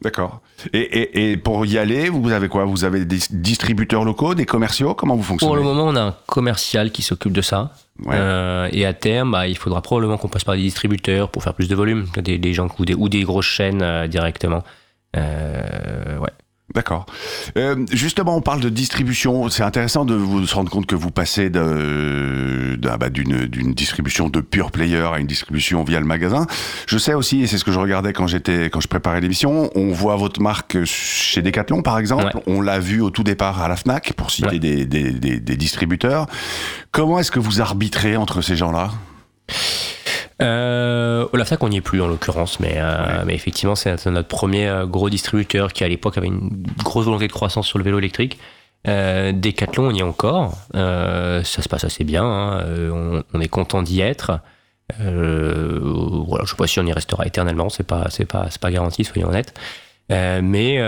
D'accord. 0.00 0.40
Et, 0.72 0.78
et, 0.78 1.32
et 1.32 1.36
pour 1.36 1.64
y 1.66 1.78
aller, 1.78 2.08
vous 2.08 2.30
avez 2.30 2.48
quoi? 2.48 2.64
Vous 2.64 2.84
avez 2.84 3.04
des 3.04 3.18
distributeurs 3.30 4.04
locaux, 4.04 4.34
des 4.34 4.46
commerciaux? 4.46 4.94
Comment 4.94 5.16
vous 5.16 5.22
fonctionnez? 5.22 5.48
Pour 5.48 5.56
le 5.56 5.62
moment, 5.62 5.86
on 5.86 5.96
a 5.96 6.02
un 6.02 6.16
commercial 6.26 6.90
qui 6.90 7.02
s'occupe 7.02 7.32
de 7.32 7.42
ça. 7.42 7.72
Ouais. 8.04 8.14
Euh, 8.16 8.68
et 8.72 8.86
à 8.86 8.94
terme, 8.94 9.32
bah, 9.32 9.46
il 9.46 9.56
faudra 9.56 9.82
probablement 9.82 10.16
qu'on 10.16 10.28
passe 10.28 10.44
par 10.44 10.54
des 10.54 10.62
distributeurs 10.62 11.28
pour 11.28 11.42
faire 11.42 11.54
plus 11.54 11.68
de 11.68 11.74
volume, 11.74 12.06
des, 12.16 12.38
des 12.38 12.54
gens 12.54 12.68
ou 12.78 12.84
des, 12.84 12.94
ou 12.94 13.08
des 13.08 13.22
grosses 13.22 13.46
chaînes 13.46 13.82
euh, 13.82 14.06
directement. 14.06 14.62
Euh, 15.16 16.18
ouais. 16.18 16.30
D'accord. 16.74 17.06
Euh, 17.56 17.84
justement, 17.92 18.36
on 18.36 18.40
parle 18.40 18.60
de 18.60 18.68
distribution. 18.68 19.48
C'est 19.48 19.62
intéressant 19.64 20.04
de 20.04 20.14
vous 20.14 20.46
se 20.46 20.54
rendre 20.54 20.70
compte 20.70 20.86
que 20.86 20.94
vous 20.94 21.10
passez 21.10 21.50
d'un- 21.50 22.76
bah, 22.98 23.10
d'une 23.10 23.74
distribution 23.74 24.28
de 24.28 24.40
pure 24.40 24.70
player 24.70 25.04
à 25.12 25.18
une 25.18 25.26
distribution 25.26 25.82
via 25.84 25.98
le 26.00 26.06
magasin. 26.06 26.46
Je 26.86 26.96
sais 26.98 27.14
aussi, 27.14 27.42
et 27.42 27.46
c'est 27.46 27.58
ce 27.58 27.64
que 27.64 27.72
je 27.72 27.78
regardais 27.78 28.12
quand 28.12 28.26
j'étais 28.26 28.70
quand 28.70 28.80
je 28.80 28.88
préparais 28.88 29.20
l'émission, 29.20 29.70
on 29.74 29.92
voit 29.92 30.16
votre 30.16 30.40
marque 30.40 30.84
chez 30.84 31.42
Decathlon, 31.42 31.82
par 31.82 31.98
exemple. 31.98 32.24
Ouais. 32.36 32.42
On 32.46 32.60
l'a 32.60 32.78
vu 32.78 33.00
au 33.00 33.10
tout 33.10 33.24
départ 33.24 33.60
à 33.62 33.68
la 33.68 33.76
Fnac, 33.76 34.12
pour 34.12 34.30
citer 34.30 34.48
Ouais. 34.50 34.58
des, 34.58 34.86
des, 34.86 35.12
des, 35.12 35.40
des 35.40 35.56
distributeurs. 35.56 36.26
Comment 36.92 37.18
est-ce 37.18 37.30
que 37.30 37.40
vous 37.40 37.60
arbitrez 37.60 38.16
entre 38.16 38.42
ces 38.42 38.56
gens-là? 38.56 38.90
Euh, 40.42 41.26
au 41.32 41.36
Lafnac, 41.36 41.62
on 41.62 41.68
n'y 41.68 41.76
est 41.76 41.80
plus 41.82 42.00
en 42.00 42.06
l'occurrence, 42.08 42.60
mais, 42.60 42.74
euh, 42.76 43.18
Ouais. 43.18 43.24
mais 43.26 43.34
effectivement, 43.34 43.74
c'est 43.74 44.06
notre 44.06 44.28
premier 44.28 44.66
euh, 44.68 44.86
gros 44.86 45.10
distributeur 45.10 45.72
qui 45.72 45.84
à 45.84 45.88
l'époque 45.88 46.16
avait 46.16 46.28
une 46.28 46.64
grosse 46.82 47.04
volonté 47.04 47.26
de 47.28 47.32
croissance 47.32 47.66
sur 47.66 47.78
le 47.78 47.84
vélo 47.84 47.98
électrique. 47.98 48.38
Euh, 48.88 49.32
Decathlon, 49.32 49.88
on 49.88 49.90
y 49.94 49.98
est 49.98 50.02
encore. 50.02 50.56
Euh, 50.74 51.42
ça 51.44 51.60
se 51.62 51.68
passe 51.68 51.84
assez 51.84 52.04
bien. 52.04 52.24
hein. 52.24 52.64
On, 52.92 53.22
on 53.34 53.40
est 53.40 53.48
content 53.48 53.82
d'y 53.82 54.00
être. 54.00 54.40
Voilà, 54.98 56.44
je 56.44 56.50
sais 56.50 56.56
pas 56.56 56.66
si 56.66 56.80
on 56.80 56.86
y 56.86 56.92
restera 56.92 57.26
éternellement. 57.26 57.68
C'est 57.68 57.86
pas, 57.86 58.06
c'est 58.10 58.24
pas, 58.24 58.46
c'est 58.50 58.60
pas 58.60 58.70
garanti, 58.70 59.04
soyons 59.04 59.28
honnêtes. 59.28 59.54
Mais, 60.08 60.78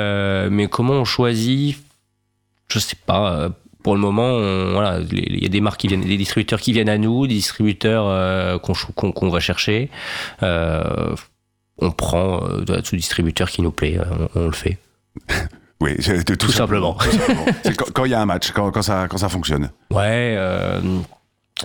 mais 0.50 0.66
comment 0.69 0.94
on 0.94 1.05
choisit? 1.05 1.76
Je 2.69 2.78
sais 2.78 2.96
pas. 3.06 3.50
Euh, 3.82 3.84
Pour 3.84 3.94
le 3.94 4.00
moment, 4.00 4.29
on- 4.29 4.73
voilà, 4.73 5.00
il 5.12 5.43
y 5.43 5.46
a 5.46 5.49
des 5.49 5.61
marques 5.61 5.81
qui 5.81 5.88
viennent, 5.88 6.02
des 6.02 6.17
distributeurs 6.17 6.61
qui 6.61 6.73
viennent 6.73 6.88
à 6.88 6.99
nous, 6.99 7.26
des 7.26 7.34
distributeurs 7.34 8.05
euh, 8.06 8.58
qu'on 8.58 9.29
va 9.31 9.40
chercher. 9.40 9.90
Euh, 10.43 11.14
on 11.79 11.90
prend 11.90 12.44
euh, 12.49 12.61
de 12.64 12.81
ce 12.84 12.94
distributeur 12.96 13.50
qui 13.50 13.62
nous 13.62 13.70
plaît, 13.73 13.99
euh, 13.99 14.05
on, 14.34 14.43
on 14.43 14.46
le 14.46 14.52
fait. 14.52 14.79
Oui, 15.81 15.96
tout, 16.25 16.37
Tout 16.37 16.52
simplement. 16.52 16.94
Tout 17.64 17.70
quand 17.76 17.93
quand 17.93 18.05
il 18.05 18.12
y 18.12 18.14
a 18.14 18.20
un 18.20 18.25
match, 18.25 18.52
quand, 18.52 18.70
quand, 18.70 18.82
ça, 18.82 19.08
quand 19.11 19.19
ça 19.19 19.29
fonctionne. 19.29 19.69
Ouais. 19.90 20.38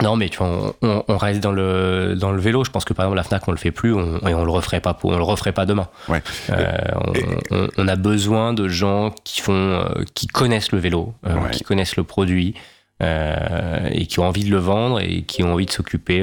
Non, 0.02 0.16
mais 0.16 0.30
tu 0.30 0.38
vois, 0.38 0.76
on, 0.82 1.18
reste 1.18 1.42
dans 1.42 1.52
le 1.52 2.16
dans 2.16 2.32
le 2.32 2.40
vélo. 2.40 2.64
Je 2.64 2.72
pense 2.72 2.86
que 2.86 2.94
par 2.94 3.06
exemple 3.06 3.18
la 3.18 3.24
Fnac, 3.24 3.48
on 3.48 3.52
le 3.52 3.58
fait 3.58 3.72
plus, 3.72 3.94
on, 3.94 4.20
et 4.28 4.34
on 4.34 4.46
le 4.46 4.52
referait 4.52 4.82
pas, 4.82 4.98
on 5.04 5.16
le 5.16 5.24
referait 5.24 5.52
pas 5.52 5.66
demain. 5.66 5.88
Ouais. 6.08 6.22
Euh, 6.50 7.70
on, 7.78 7.88
a 7.88 7.96
besoin 7.96 8.54
de 8.54 8.68
gens 8.68 9.14
qui 9.24 9.42
font, 9.42 9.54
euh, 9.54 10.04
qui 10.14 10.28
connaissent 10.28 10.72
le 10.72 10.80
vélo, 10.80 11.14
euh, 11.26 11.50
qui 11.50 11.64
connaissent 11.64 11.96
le 11.96 12.04
produit. 12.04 12.56
euh, 13.04 13.90
et 13.92 14.08
qui 14.08 14.20
ont 14.20 14.26
envie 14.26 14.44
de 14.44 14.50
le 14.50 14.58
vendre 14.58 15.00
et 15.00 15.22
qui 15.22 15.44
ont 15.44 15.54
envie 15.54 15.68
de 15.68 15.72
s'occuper 15.72 16.20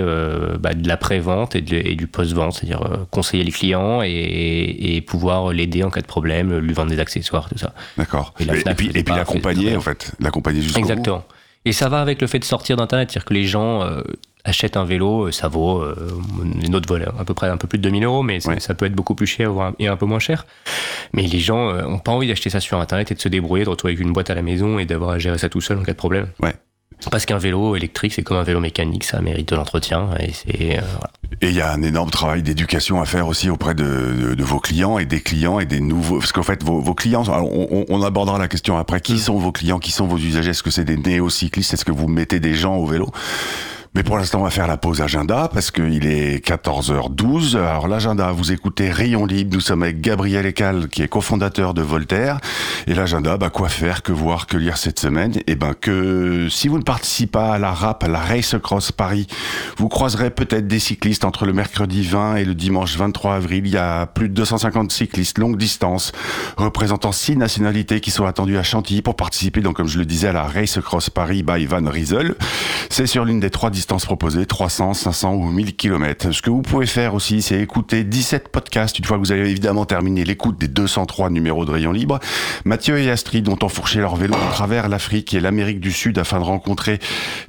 bah, 0.58 0.74
de 0.74 0.88
l'après-vente 0.88 1.54
et, 1.54 1.60
du 1.60 2.08
post-vente, 2.08 2.54
c'est-à-dire 2.54 3.06
conseiller 3.12 3.44
les 3.44 3.52
clients 3.52 4.02
et, 4.02 4.96
et 4.96 5.00
pouvoir 5.00 5.52
l'aider 5.52 5.84
en 5.84 5.90
cas 5.90 6.00
de 6.00 6.06
problème, 6.06 6.58
lui 6.58 6.72
vendre 6.72 6.90
des 6.90 6.98
accessoires, 6.98 7.48
tout 7.48 7.58
ça. 7.58 7.74
D'accord. 7.96 8.34
Et 8.40 8.42
Et, 8.42 8.46
la 8.46 8.54
et 8.54 8.56
Fnac 8.56 8.76
puis, 8.76 8.90
et 8.92 9.02
l'accompagner, 9.04 9.76
en 9.76 9.80
fait. 9.80 10.10
L'accompagner 10.18 10.62
jusqu'au 10.62 10.80
bout. 10.80 11.22
Et 11.64 11.72
ça 11.72 11.88
va 11.88 12.00
avec 12.00 12.20
le 12.20 12.26
fait 12.26 12.38
de 12.38 12.44
sortir 12.44 12.76
d'Internet, 12.76 13.10
c'est-à-dire 13.10 13.24
que 13.26 13.34
les 13.34 13.44
gens 13.44 13.82
euh, 13.82 14.02
achètent 14.44 14.76
un 14.76 14.84
vélo, 14.84 15.28
euh, 15.28 15.32
ça 15.32 15.48
vaut, 15.48 15.80
euh, 15.80 15.94
notre 16.68 16.86
vol 16.88 17.10
à 17.18 17.24
peu 17.24 17.32
près 17.32 17.48
un 17.48 17.56
peu 17.56 17.66
plus 17.66 17.78
de 17.78 17.84
2000 17.84 18.04
euros, 18.04 18.22
mais 18.22 18.46
Ouais. 18.46 18.60
ça 18.60 18.74
peut 18.74 18.84
être 18.84 18.92
beaucoup 18.94 19.14
plus 19.14 19.26
cher 19.26 19.50
voire 19.52 19.68
un- 19.68 19.74
et 19.78 19.88
un 19.88 19.96
peu 19.96 20.04
moins 20.06 20.18
cher. 20.18 20.44
Mais 21.14 21.22
les 21.22 21.38
gens 21.38 21.70
euh, 21.70 21.84
ont 21.86 21.98
pas 21.98 22.12
envie 22.12 22.28
d'acheter 22.28 22.50
ça 22.50 22.60
sur 22.60 22.78
Internet 22.80 23.10
et 23.12 23.14
de 23.14 23.20
se 23.20 23.28
débrouiller, 23.28 23.64
de 23.64 23.70
retrouver 23.70 23.94
avec 23.94 24.04
une 24.04 24.12
boîte 24.12 24.28
à 24.30 24.34
la 24.34 24.42
maison 24.42 24.78
et 24.78 24.84
d'avoir 24.84 25.10
à 25.10 25.18
gérer 25.18 25.38
ça 25.38 25.48
tout 25.48 25.62
seul 25.62 25.78
en 25.78 25.82
cas 25.82 25.92
de 25.92 25.96
problème. 25.96 26.28
Ouais. 26.40 26.54
Parce 27.10 27.26
qu'un 27.26 27.38
vélo 27.38 27.76
électrique, 27.76 28.14
c'est 28.14 28.22
comme 28.22 28.38
un 28.38 28.42
vélo 28.44 28.60
mécanique, 28.60 29.04
ça 29.04 29.20
mérite 29.20 29.48
de 29.50 29.56
l'entretien 29.56 30.08
et 30.20 30.32
c'est 30.32 30.78
euh, 30.78 30.80
voilà. 30.80 31.10
Et 31.42 31.48
il 31.48 31.54
y 31.54 31.60
a 31.60 31.70
un 31.72 31.82
énorme 31.82 32.10
travail 32.10 32.42
d'éducation 32.42 33.00
à 33.00 33.04
faire 33.04 33.26
aussi 33.26 33.50
auprès 33.50 33.74
de, 33.74 33.82
de- 33.84 34.34
de 34.34 34.44
vos 34.44 34.58
clients 34.60 34.98
et 34.98 35.04
des 35.04 35.20
clients 35.20 35.58
et 35.60 35.66
des 35.66 35.80
nouveaux. 35.80 36.18
Parce 36.18 36.32
qu'en 36.32 36.42
fait, 36.42 36.62
vos, 36.62 36.80
vos 36.80 36.94
clients, 36.94 37.24
on, 37.28 37.68
on- 37.70 37.84
on 37.88 38.02
abordera 38.02 38.38
la 38.38 38.48
question 38.48 38.78
après. 38.78 38.98
Mm. 38.98 39.02
Qui 39.02 39.18
sont 39.18 39.36
vos 39.38 39.52
clients? 39.52 39.78
Qui 39.78 39.90
sont 39.92 40.06
vos 40.06 40.16
usagers? 40.16 40.50
Est-ce 40.50 40.62
que 40.62 40.70
c'est 40.70 40.84
des 40.84 40.96
néo-cyclistes? 40.96 41.74
Est-ce 41.74 41.84
que 41.84 41.92
vous 41.92 42.08
mettez 42.08 42.40
des 42.40 42.54
gens 42.54 42.76
au 42.76 42.86
vélo? 42.86 43.10
Mais 43.94 44.02
pour 44.02 44.16
l'instant, 44.16 44.40
on 44.40 44.44
va 44.44 44.50
faire 44.50 44.66
la 44.66 44.76
pause 44.76 45.00
agenda 45.00 45.48
parce 45.52 45.70
qu'il 45.70 46.06
est 46.06 46.44
14h12. 46.44 47.56
Alors 47.56 47.86
l'agenda, 47.86 48.32
vous 48.32 48.50
écoutez 48.50 48.90
Rayon 48.90 49.24
Libre. 49.24 49.54
Nous 49.54 49.60
sommes 49.60 49.84
avec 49.84 50.00
Gabriel 50.00 50.46
Ecal, 50.46 50.88
qui 50.88 51.02
est 51.02 51.08
cofondateur 51.08 51.74
de 51.74 51.82
Voltaire. 51.82 52.40
Et 52.88 52.94
l'agenda, 52.94 53.36
bah, 53.36 53.50
quoi 53.50 53.68
faire, 53.68 54.02
que 54.02 54.10
voir, 54.10 54.46
que 54.46 54.56
lire 54.56 54.78
cette 54.78 54.98
semaine? 54.98 55.34
Eh 55.46 55.54
ben 55.54 55.74
que 55.74 56.48
si 56.50 56.66
vous 56.66 56.78
ne 56.78 56.82
participez 56.82 57.24
pas 57.34 57.54
à 57.54 57.58
la 57.58 57.72
RAP, 57.72 58.04
à 58.04 58.08
la 58.08 58.18
Race 58.18 58.56
Cross 58.62 58.92
Paris, 58.92 59.26
vous 59.76 59.88
croiserez 59.88 60.30
peut-être 60.30 60.66
des 60.66 60.78
cyclistes 60.78 61.24
entre 61.24 61.46
le 61.46 61.52
mercredi 61.52 62.02
20 62.02 62.36
et 62.36 62.44
le 62.44 62.54
dimanche 62.54 62.96
23 62.96 63.34
avril. 63.34 63.66
Il 63.66 63.72
y 63.72 63.76
a 63.76 64.06
plus 64.06 64.28
de 64.28 64.34
250 64.34 64.92
cyclistes 64.92 65.38
longue 65.38 65.56
distance, 65.56 66.12
représentant 66.56 67.12
six 67.12 67.36
nationalités 67.36 68.00
qui 68.00 68.10
sont 68.10 68.26
attendus 68.26 68.58
à 68.58 68.62
Chantilly 68.62 69.02
pour 69.02 69.16
participer, 69.16 69.60
donc 69.60 69.76
comme 69.76 69.88
je 69.88 69.98
le 69.98 70.04
disais, 70.04 70.28
à 70.28 70.32
la 70.32 70.44
Race 70.44 70.78
Cross 70.80 71.10
Paris 71.10 71.42
by 71.42 71.64
Van 71.66 71.88
Riesel. 71.88 72.34
C'est 72.90 73.06
sur 73.06 73.24
l'une 73.24 73.40
des 73.40 73.50
trois 73.50 73.70
distances 73.84 74.06
proposées, 74.06 74.46
300, 74.46 74.94
500 74.94 75.34
ou 75.34 75.50
1000 75.50 75.76
km. 75.76 76.32
Ce 76.32 76.40
que 76.40 76.48
vous 76.48 76.62
pouvez 76.62 76.86
faire 76.86 77.12
aussi, 77.12 77.42
c'est 77.42 77.60
écouter 77.60 78.02
17 78.02 78.48
podcasts 78.48 78.98
une 78.98 79.04
fois 79.04 79.18
que 79.18 79.22
vous 79.22 79.30
avez 79.30 79.50
évidemment 79.50 79.84
terminé 79.84 80.24
l'écoute 80.24 80.58
des 80.58 80.68
203 80.68 81.28
numéros 81.28 81.66
de 81.66 81.70
Rayon 81.70 81.92
Libre. 81.92 82.18
Mathieu 82.64 82.98
et 82.98 83.10
Astrid 83.10 83.46
ont 83.46 83.58
enfourché 83.60 83.98
leur 83.98 84.16
vélo 84.16 84.32
à 84.36 84.52
travers 84.52 84.88
l'Afrique 84.88 85.34
et 85.34 85.40
l'Amérique 85.40 85.80
du 85.80 85.92
Sud 85.92 86.18
afin 86.18 86.38
de 86.38 86.44
rencontrer 86.44 86.98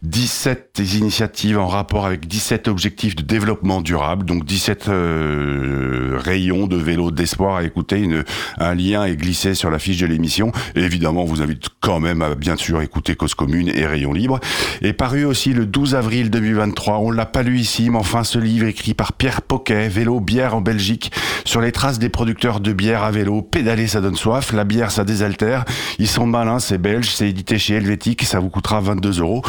17 0.04 0.82
initiatives 0.96 1.58
en 1.58 1.68
rapport 1.68 2.06
avec 2.06 2.27
17 2.27 2.68
objectifs 2.68 3.15
de 3.15 3.24
développement 3.24 3.80
durable, 3.80 4.25
donc 4.25 4.44
17 4.44 4.89
euh, 4.89 6.20
rayons 6.22 6.68
de 6.68 6.75
vélo 6.75 7.12
d'espoir 7.12 7.56
à 7.56 7.63
écouter. 7.63 8.00
Une, 8.00 8.25
un 8.58 8.75
lien 8.75 9.06
est 9.06 9.15
glissé 9.15 9.54
sur 9.54 9.72
la 9.72 9.80
fiche 9.80 10.00
de 10.00 10.06
l'émission. 10.06 10.51
Et 10.75 10.82
évidemment, 10.82 11.22
on 11.22 11.25
vous 11.25 11.42
invite 11.42 11.68
quand 11.80 12.01
même 12.01 12.22
à 12.22 12.36
bien 12.36 12.58
sûr 12.58 12.82
écouter 12.82 13.15
Cause 13.15 13.36
Commune 13.36 13.70
et 13.74 13.86
Rayon 13.86 14.12
Libre. 14.12 14.42
Et 14.82 14.92
paru 14.92 15.24
aussi 15.24 15.54
le 15.54 15.65
12 15.65 15.96
avril 15.96 16.25
2023, 16.29 17.00
on 17.00 17.12
l'a 17.12 17.25
pas 17.25 17.44
lu 17.44 17.60
ici, 17.60 17.89
mais 17.89 17.98
enfin 17.98 18.24
ce 18.24 18.39
livre 18.39 18.67
écrit 18.67 18.94
par 18.94 19.13
Pierre 19.13 19.41
Poquet, 19.41 19.88
Vélo 19.88 20.20
Bière 20.20 20.55
en 20.55 20.62
Belgique, 20.62 21.12
sur 21.46 21.62
les 21.62 21.72
traces 21.72 22.00
des 22.00 22.10
producteurs 22.10 22.60
de 22.60 22.74
bière 22.74 23.03
à 23.03 23.12
vélo. 23.12 23.41
Pédaler, 23.41 23.88
ça 23.88 24.01
donne 24.01 24.15
soif, 24.15 24.53
la 24.53 24.63
bière, 24.63 24.91
ça 24.91 25.03
désaltère. 25.03 25.65
Ils 26.00 26.08
sont 26.08 26.25
malins, 26.25 26.60
c'est 26.60 26.77
belge, 26.77 27.12
c'est 27.12 27.29
édité 27.29 27.58
chez 27.58 27.75
Helvétique, 27.75 28.24
ça 28.24 28.39
vous 28.39 28.50
coûtera 28.50 28.79
22 28.82 29.20
euros. 29.22 29.41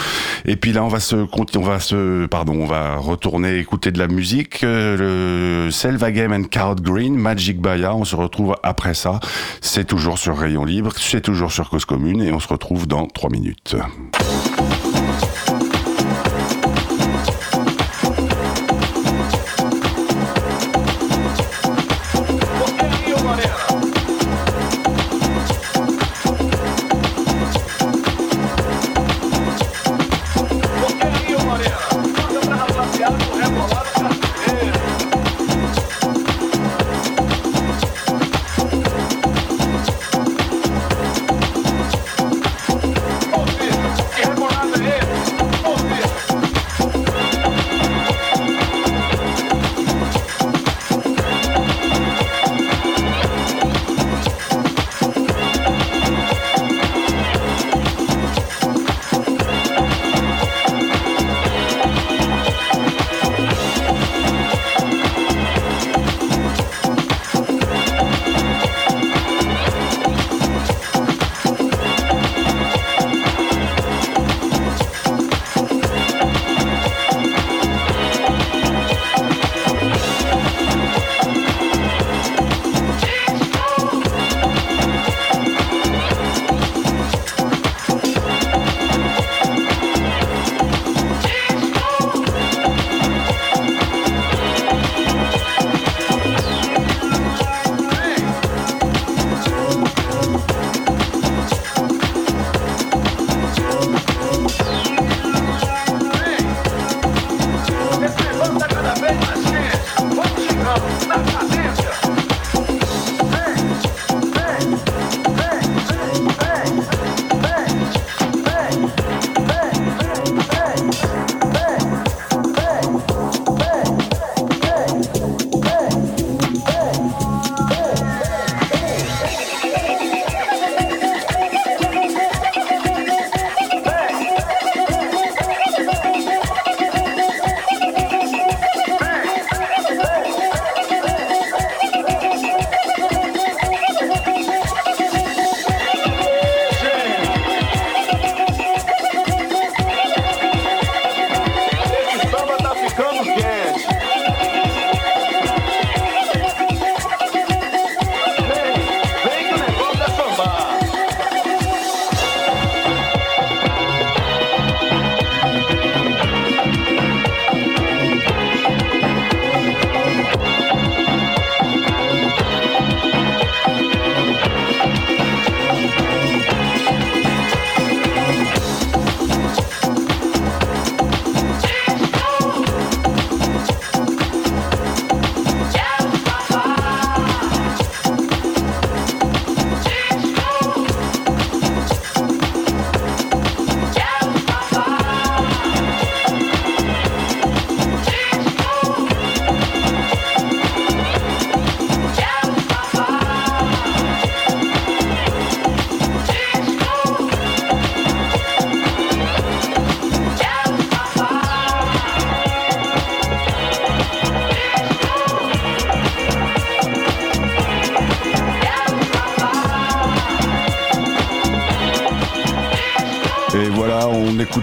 Et 0.45 0.57
puis 0.57 0.73
là, 0.73 0.85
on 0.85 0.89
va 0.89 1.01
se, 1.01 1.17
on 1.17 1.61
va 1.61 1.81
se, 1.81 2.27
pardon, 2.27 2.55
on 2.55 2.67
va 2.67 2.97
retourner 2.97 3.59
écouter 3.59 3.91
de 3.91 3.99
la 3.99 4.09
musique. 4.09 4.63
Euh, 4.65 5.65
le 5.65 5.71
Selvagem 5.71 6.33
and 6.33 6.45
Carrot 6.45 6.77
Green, 6.77 7.17
Magic 7.17 7.61
Baya. 7.61 7.95
On 7.95 8.05
se 8.05 8.17
retrouve 8.17 8.57
après 8.63 8.95
ça. 8.95 9.21
C'est 9.61 9.85
toujours 9.85 10.19
sur 10.19 10.37
Rayon 10.37 10.65
Libre, 10.65 10.93
c'est 10.97 11.21
toujours 11.21 11.53
sur 11.53 11.71
Cause 11.71 11.85
Commune 11.85 12.23
et 12.23 12.33
on 12.33 12.41
se 12.41 12.49
retrouve 12.49 12.87
dans 12.87 13.07
3 13.07 13.31
minutes. 13.31 13.77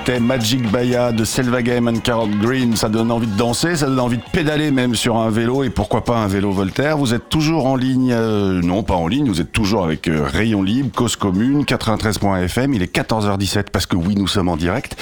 Magic 0.09 0.69
Baya 0.69 1.13
de 1.13 1.23
Selva 1.23 1.61
Game 1.61 1.87
and 1.87 1.99
Carrot 2.03 2.27
Green. 2.27 2.75
Ça 2.75 2.89
donne 2.89 3.09
envie 3.09 3.27
de 3.27 3.37
danser, 3.37 3.77
ça 3.77 3.85
donne 3.85 4.01
envie 4.01 4.17
de 4.17 4.23
pédaler 4.33 4.69
même 4.69 4.95
sur 4.95 5.15
un 5.17 5.29
vélo 5.29 5.63
et 5.63 5.69
pourquoi 5.69 6.03
pas 6.03 6.17
un 6.17 6.27
vélo 6.27 6.51
Voltaire. 6.51 6.97
Vous 6.97 7.13
êtes 7.13 7.29
toujours 7.29 7.67
en 7.67 7.77
ligne, 7.77 8.11
euh, 8.11 8.61
non 8.61 8.83
pas 8.83 8.95
en 8.95 9.07
ligne, 9.07 9.29
vous 9.29 9.39
êtes 9.39 9.53
toujours 9.53 9.85
avec 9.85 10.09
euh, 10.09 10.25
Rayon 10.25 10.61
Libre, 10.61 10.89
Cause 10.93 11.15
Commune, 11.15 11.63
93.fm. 11.63 12.73
Il 12.73 12.83
est 12.83 12.93
14h17 12.93 13.67
parce 13.71 13.85
que 13.85 13.95
oui, 13.95 14.15
nous 14.15 14.27
sommes 14.27 14.49
en 14.49 14.57
direct. 14.57 14.97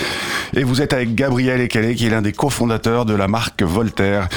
Et 0.54 0.64
vous 0.64 0.82
êtes 0.82 0.94
avec 0.94 1.16
Gabriel 1.16 1.62
Ekele 1.62 1.96
qui 1.96 2.06
est 2.06 2.12
l'un 2.12 2.22
des 2.22 2.34
cofondateurs 2.34 3.06
de 3.06 3.16
la 3.16 3.28
marque 3.28 3.64
Voltaire. 3.64 4.30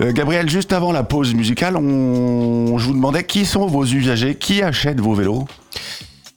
Euh, 0.00 0.12
Gabriel, 0.12 0.50
juste 0.50 0.74
avant 0.74 0.92
la 0.92 1.02
pause 1.02 1.34
musicale, 1.34 1.76
on... 1.76 2.76
je 2.78 2.86
vous 2.86 2.94
demandais 2.94 3.24
qui 3.24 3.46
sont 3.46 3.66
vos 3.66 3.86
usagers, 3.86 4.34
qui 4.34 4.62
achètent 4.62 5.00
vos 5.00 5.14
vélos? 5.14 5.46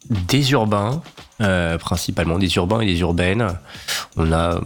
Des 0.10 0.52
urbains, 0.52 1.02
euh, 1.44 1.78
principalement 1.78 2.38
des 2.40 2.56
urbains 2.56 2.82
et 2.82 2.86
des 2.86 3.00
urbaines. 3.02 3.48
On 4.18 4.32
a 4.32 4.56
euh, 4.56 4.60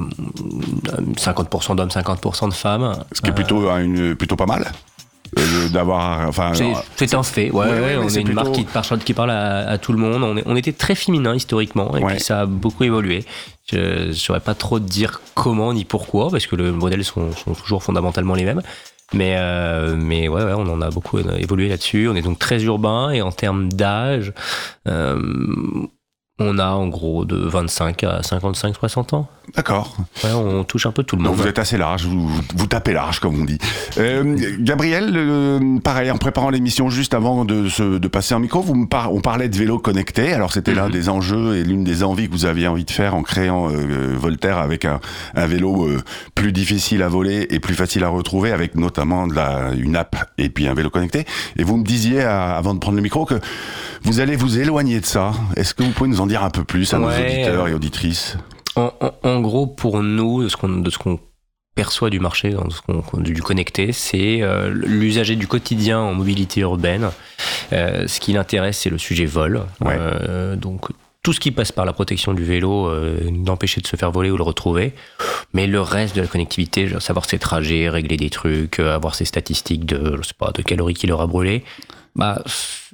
50% 1.16 1.76
d'hommes, 1.76 1.90
50% 1.90 2.50
de 2.50 2.54
femmes. 2.54 2.94
Ce 3.12 3.22
qui 3.22 3.30
est 3.30 3.34
plutôt, 3.34 3.70
euh, 3.70 3.78
une, 3.84 4.16
plutôt 4.16 4.36
pas 4.36 4.46
mal 4.46 4.72
euh, 5.38 5.70
d'avoir. 5.70 6.28
Enfin, 6.28 6.52
C'est- 6.54 7.14
un 7.16 7.24
fait, 7.24 7.52
ouais, 7.52 7.98
on 7.98 8.08
est 8.08 8.16
une 8.22 8.34
marque 8.34 8.52
qui 8.54 8.64
parle, 8.64 9.00
qui 9.00 9.14
parle 9.14 9.32
à, 9.32 9.70
à 9.70 9.78
tout 9.78 9.92
le 9.94 10.00
monde. 10.00 10.24
On, 10.24 10.38
est- 10.38 10.44
on 10.46 10.56
était 10.56 10.72
très 10.74 10.96
féminin 10.96 11.36
historiquement, 11.36 11.96
et 11.98 12.04
Ouais. 12.04 12.14
puis 12.16 12.24
ça 12.24 12.42
a 12.42 12.46
beaucoup 12.46 12.84
évolué. 12.84 13.26
Je 13.72 14.08
ne 14.08 14.12
saurais 14.14 14.40
pas 14.40 14.54
trop 14.56 14.80
dire 14.80 15.20
comment 15.36 15.74
ni 15.74 15.84
pourquoi, 15.84 16.30
parce 16.32 16.48
que 16.48 16.56
les 16.56 16.72
modèles 16.72 17.04
sont, 17.04 17.32
sont 17.34 17.54
toujours 17.54 17.84
fondamentalement 17.84 18.34
les 18.36 18.46
mêmes. 18.46 18.62
Mais, 19.14 19.36
euh, 19.38 19.96
mais 19.98 20.28
ouais, 20.28 20.44
ouais, 20.44 20.54
on 20.54 20.68
en 20.70 20.82
a 20.82 20.90
beaucoup 20.90 21.18
évolué 21.20 21.70
là-dessus. 21.70 22.10
On 22.10 22.16
est 22.16 22.22
donc 22.22 22.40
très 22.40 22.62
urbain, 22.64 23.10
et 23.12 23.22
en 23.22 23.32
termes 23.32 23.72
d'âge, 23.72 24.34
euh, 24.88 25.18
on 26.40 26.60
a 26.60 26.68
en 26.70 26.88
gros 26.88 27.26
de 27.26 27.36
25 27.36 28.04
à 28.04 28.22
55-60 28.22 29.16
ans. 29.16 29.28
D'accord. 29.56 29.96
Ouais, 30.26 30.32
on 30.34 30.64
touche 30.66 30.86
un 30.86 30.92
peu 30.92 31.04
tout 31.04 31.16
le 31.16 31.24
Donc 31.24 31.32
monde. 31.32 31.42
vous 31.42 31.48
êtes 31.48 31.58
assez 31.58 31.78
large, 31.78 32.06
vous, 32.06 32.68
tapez 32.68 32.92
large 32.92 33.20
comme 33.22 33.40
on 33.42 33.46
dit. 33.46 33.58
Euh, 33.98 34.36
Gabriel, 34.60 35.14
euh, 35.16 35.80
pareil, 35.80 36.12
en 36.12 36.18
préparant 36.18 36.50
l'émission 36.50 36.90
juste 36.90 37.14
avant 37.14 37.46
de, 37.46 37.70
se, 37.70 37.98
de 37.98 38.08
passer 38.10 38.36
en 38.36 38.40
micro, 38.40 38.62
vous 38.62 38.76
me 38.76 38.86
par- 38.88 39.14
on 39.14 39.22
parlait 39.22 39.48
de 39.48 39.56
vélo 39.58 39.80
connecté. 39.80 40.34
Alors 40.34 40.52
c'était 40.52 40.76
l'un 40.76 40.90
des 40.90 41.08
enjeux 41.08 41.56
et 41.56 41.64
l'une 41.64 41.86
des 41.86 42.04
envies 42.04 42.28
que 42.28 42.34
vous 42.34 42.46
aviez 42.46 42.68
envie 42.68 42.84
de 42.86 42.92
faire 42.92 43.16
en 43.16 43.24
créant 43.24 43.70
euh, 43.72 44.16
Voltaire 44.20 44.58
avec 44.58 44.84
un, 44.84 45.00
un 45.34 45.48
vélo 45.48 45.86
euh, 45.88 46.02
plus 46.36 46.52
difficile 46.52 47.02
à 47.02 47.08
voler 47.08 47.48
et 47.50 47.60
plus 47.62 47.74
facile 47.76 48.04
à 48.04 48.10
retrouver, 48.10 48.52
avec 48.52 48.76
notamment 48.76 49.28
de 49.28 49.34
la, 49.34 49.72
une 49.78 49.96
app 49.96 50.30
et 50.38 50.50
puis 50.50 50.68
un 50.68 50.74
vélo 50.74 50.90
connecté. 50.90 51.26
Et 51.56 51.64
vous 51.64 51.78
me 51.78 51.86
disiez 51.86 52.22
à- 52.22 52.58
avant 52.58 52.74
de 52.74 52.80
prendre 52.80 52.98
le 52.98 53.02
micro 53.04 53.24
que 53.26 53.36
vous 54.04 54.20
allez 54.20 54.36
vous 54.36 54.60
éloigner 54.60 55.00
de 55.00 55.06
ça. 55.06 55.32
Est-ce 55.56 55.74
que 55.74 55.84
vous 55.84 55.92
pouvez 55.92 56.10
nous 56.10 56.20
en 56.20 56.27
dire 56.28 56.44
un 56.44 56.50
peu 56.50 56.64
plus 56.64 56.94
à 56.94 57.00
nos 57.00 57.08
auditeurs 57.08 57.66
euh, 57.66 57.68
et 57.68 57.74
auditrices 57.74 58.38
En, 58.76 58.92
en- 59.02 59.14
en 59.24 59.40
gros, 59.42 59.66
pour 59.68 60.02
nous, 60.04 60.44
de 60.44 60.50
ce 60.50 60.98
qu'on 60.98 61.20
perçoit 61.76 62.10
du 62.10 62.20
marché, 62.20 62.50
de 62.52 62.70
ce 62.72 62.82
qu'on- 62.82 63.02
qu'on- 63.02 63.20
du 63.20 63.42
connecté, 63.42 63.92
c'est 63.92 64.42
euh, 64.42 64.70
l'usager 64.74 65.36
du 65.36 65.48
quotidien 65.48 66.00
en 66.00 66.14
mobilité 66.14 66.62
urbaine. 66.62 67.10
Euh, 67.74 68.08
ce 68.08 68.20
qui 68.20 68.34
l'intéresse, 68.34 68.80
c'est 68.80 68.90
le 68.90 68.98
sujet 68.98 69.26
vol. 69.26 69.62
Ouais. 69.82 69.96
Euh, 70.00 70.56
donc 70.56 70.88
tout 71.24 71.34
ce 71.34 71.40
qui 71.42 71.52
passe 71.52 71.72
par 71.74 71.84
la 71.86 71.92
protection 71.92 72.34
du 72.34 72.44
vélo, 72.46 72.88
euh, 72.88 73.18
d'empêcher 73.32 73.82
de 73.82 73.88
se 73.88 73.96
faire 73.98 74.12
voler 74.12 74.32
ou 74.32 74.38
le 74.38 74.44
retrouver. 74.44 74.94
Mais 75.54 75.68
le 75.68 75.82
reste 75.82 76.16
de 76.16 76.22
la 76.22 76.28
connectivité, 76.28 76.88
genre 76.88 77.02
savoir 77.02 77.26
ses 77.26 77.38
trajets, 77.38 77.90
régler 77.90 78.16
des 78.16 78.30
trucs, 78.30 78.80
euh, 78.80 78.96
avoir 78.96 79.14
ses 79.14 79.26
statistiques 79.26 79.86
de, 79.86 80.18
je 80.22 80.28
sais 80.28 80.34
pas, 80.38 80.52
de 80.52 80.62
calories 80.62 80.94
qu'il 80.94 81.12
aura 81.12 81.28
brûlé. 81.28 81.64
Bah, 82.18 82.42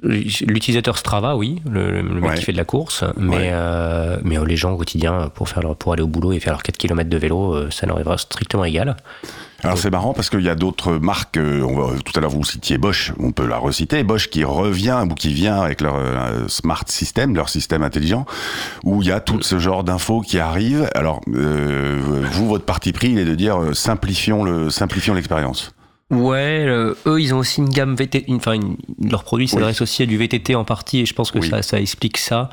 l'utilisateur 0.02 0.98
Strava, 0.98 1.34
oui, 1.34 1.62
le, 1.68 1.90
le 1.90 2.02
mec 2.02 2.22
Ouais. 2.30 2.34
qui 2.36 2.44
fait 2.44 2.52
de 2.52 2.58
la 2.58 2.64
course, 2.64 3.04
mais, 3.16 3.36
Ouais. 3.36 3.50
euh, 3.52 4.18
mais 4.22 4.38
euh, 4.38 4.44
les 4.44 4.56
gens 4.56 4.72
au 4.72 4.76
quotidien, 4.76 5.30
pour, 5.34 5.48
faire 5.48 5.62
leur, 5.62 5.76
pour 5.76 5.94
aller 5.94 6.02
au 6.02 6.06
boulot 6.06 6.32
et 6.32 6.40
faire 6.40 6.52
leurs 6.52 6.62
4 6.62 6.76
km 6.76 7.08
de 7.08 7.16
vélo, 7.16 7.54
euh, 7.54 7.70
ça 7.70 7.86
leur 7.86 7.96
arrivera 7.96 8.18
strictement 8.18 8.64
égal. 8.64 8.96
Alors 9.62 9.78
c'est 9.78 9.88
marrant 9.90 10.12
parce 10.12 10.28
qu'il 10.28 10.42
y 10.42 10.50
a 10.50 10.54
d'autres 10.54 10.92
marques, 10.92 11.38
euh, 11.38 11.62
on 11.62 11.74
va, 11.80 11.98
tout 12.04 12.12
à 12.16 12.20
l'heure 12.20 12.28
vous 12.30 12.44
citiez 12.44 12.76
Bosch, 12.76 13.14
on 13.18 13.32
peut 13.32 13.46
la 13.46 13.56
reciter, 13.56 14.02
Bosch 14.04 14.28
qui 14.28 14.44
revient 14.44 15.02
ou 15.10 15.14
qui 15.14 15.32
vient 15.32 15.58
avec 15.58 15.80
leur 15.80 15.94
euh, 15.96 16.46
smart 16.48 16.84
system, 16.86 17.34
leur 17.34 17.48
système 17.48 17.82
intelligent, 17.82 18.26
où 18.82 19.00
il 19.00 19.08
y 19.08 19.12
a 19.12 19.20
tout 19.20 19.40
ce 19.40 19.58
genre 19.58 19.82
d'infos 19.82 20.20
qui 20.20 20.38
arrivent. 20.38 20.90
Alors 20.94 21.22
euh, 21.34 21.98
vous, 22.32 22.46
votre 22.46 22.66
parti 22.66 22.92
pris, 22.92 23.08
il 23.12 23.18
est 23.18 23.24
de 23.24 23.34
dire 23.34 23.58
euh, 23.58 23.72
simplifions 23.72 24.44
le, 24.44 24.68
simplifions 24.68 25.14
l'expérience. 25.14 25.72
Ouais, 26.10 26.64
euh, 26.66 26.94
eux, 27.06 27.20
ils 27.20 27.34
ont 27.34 27.38
aussi 27.38 27.60
une 27.60 27.68
gamme 27.70 27.96
VTT, 27.96 28.26
enfin, 28.34 28.58
leur 29.02 29.24
produit 29.24 29.48
s'adresse 29.48 29.80
aussi 29.80 30.02
à 30.02 30.06
du 30.06 30.18
VTT 30.18 30.54
en 30.54 30.64
partie, 30.64 31.00
et 31.00 31.06
je 31.06 31.14
pense 31.14 31.30
que 31.30 31.38
Oui. 31.38 31.48
ça, 31.48 31.62
ça 31.62 31.80
explique 31.80 32.18
ça. 32.18 32.50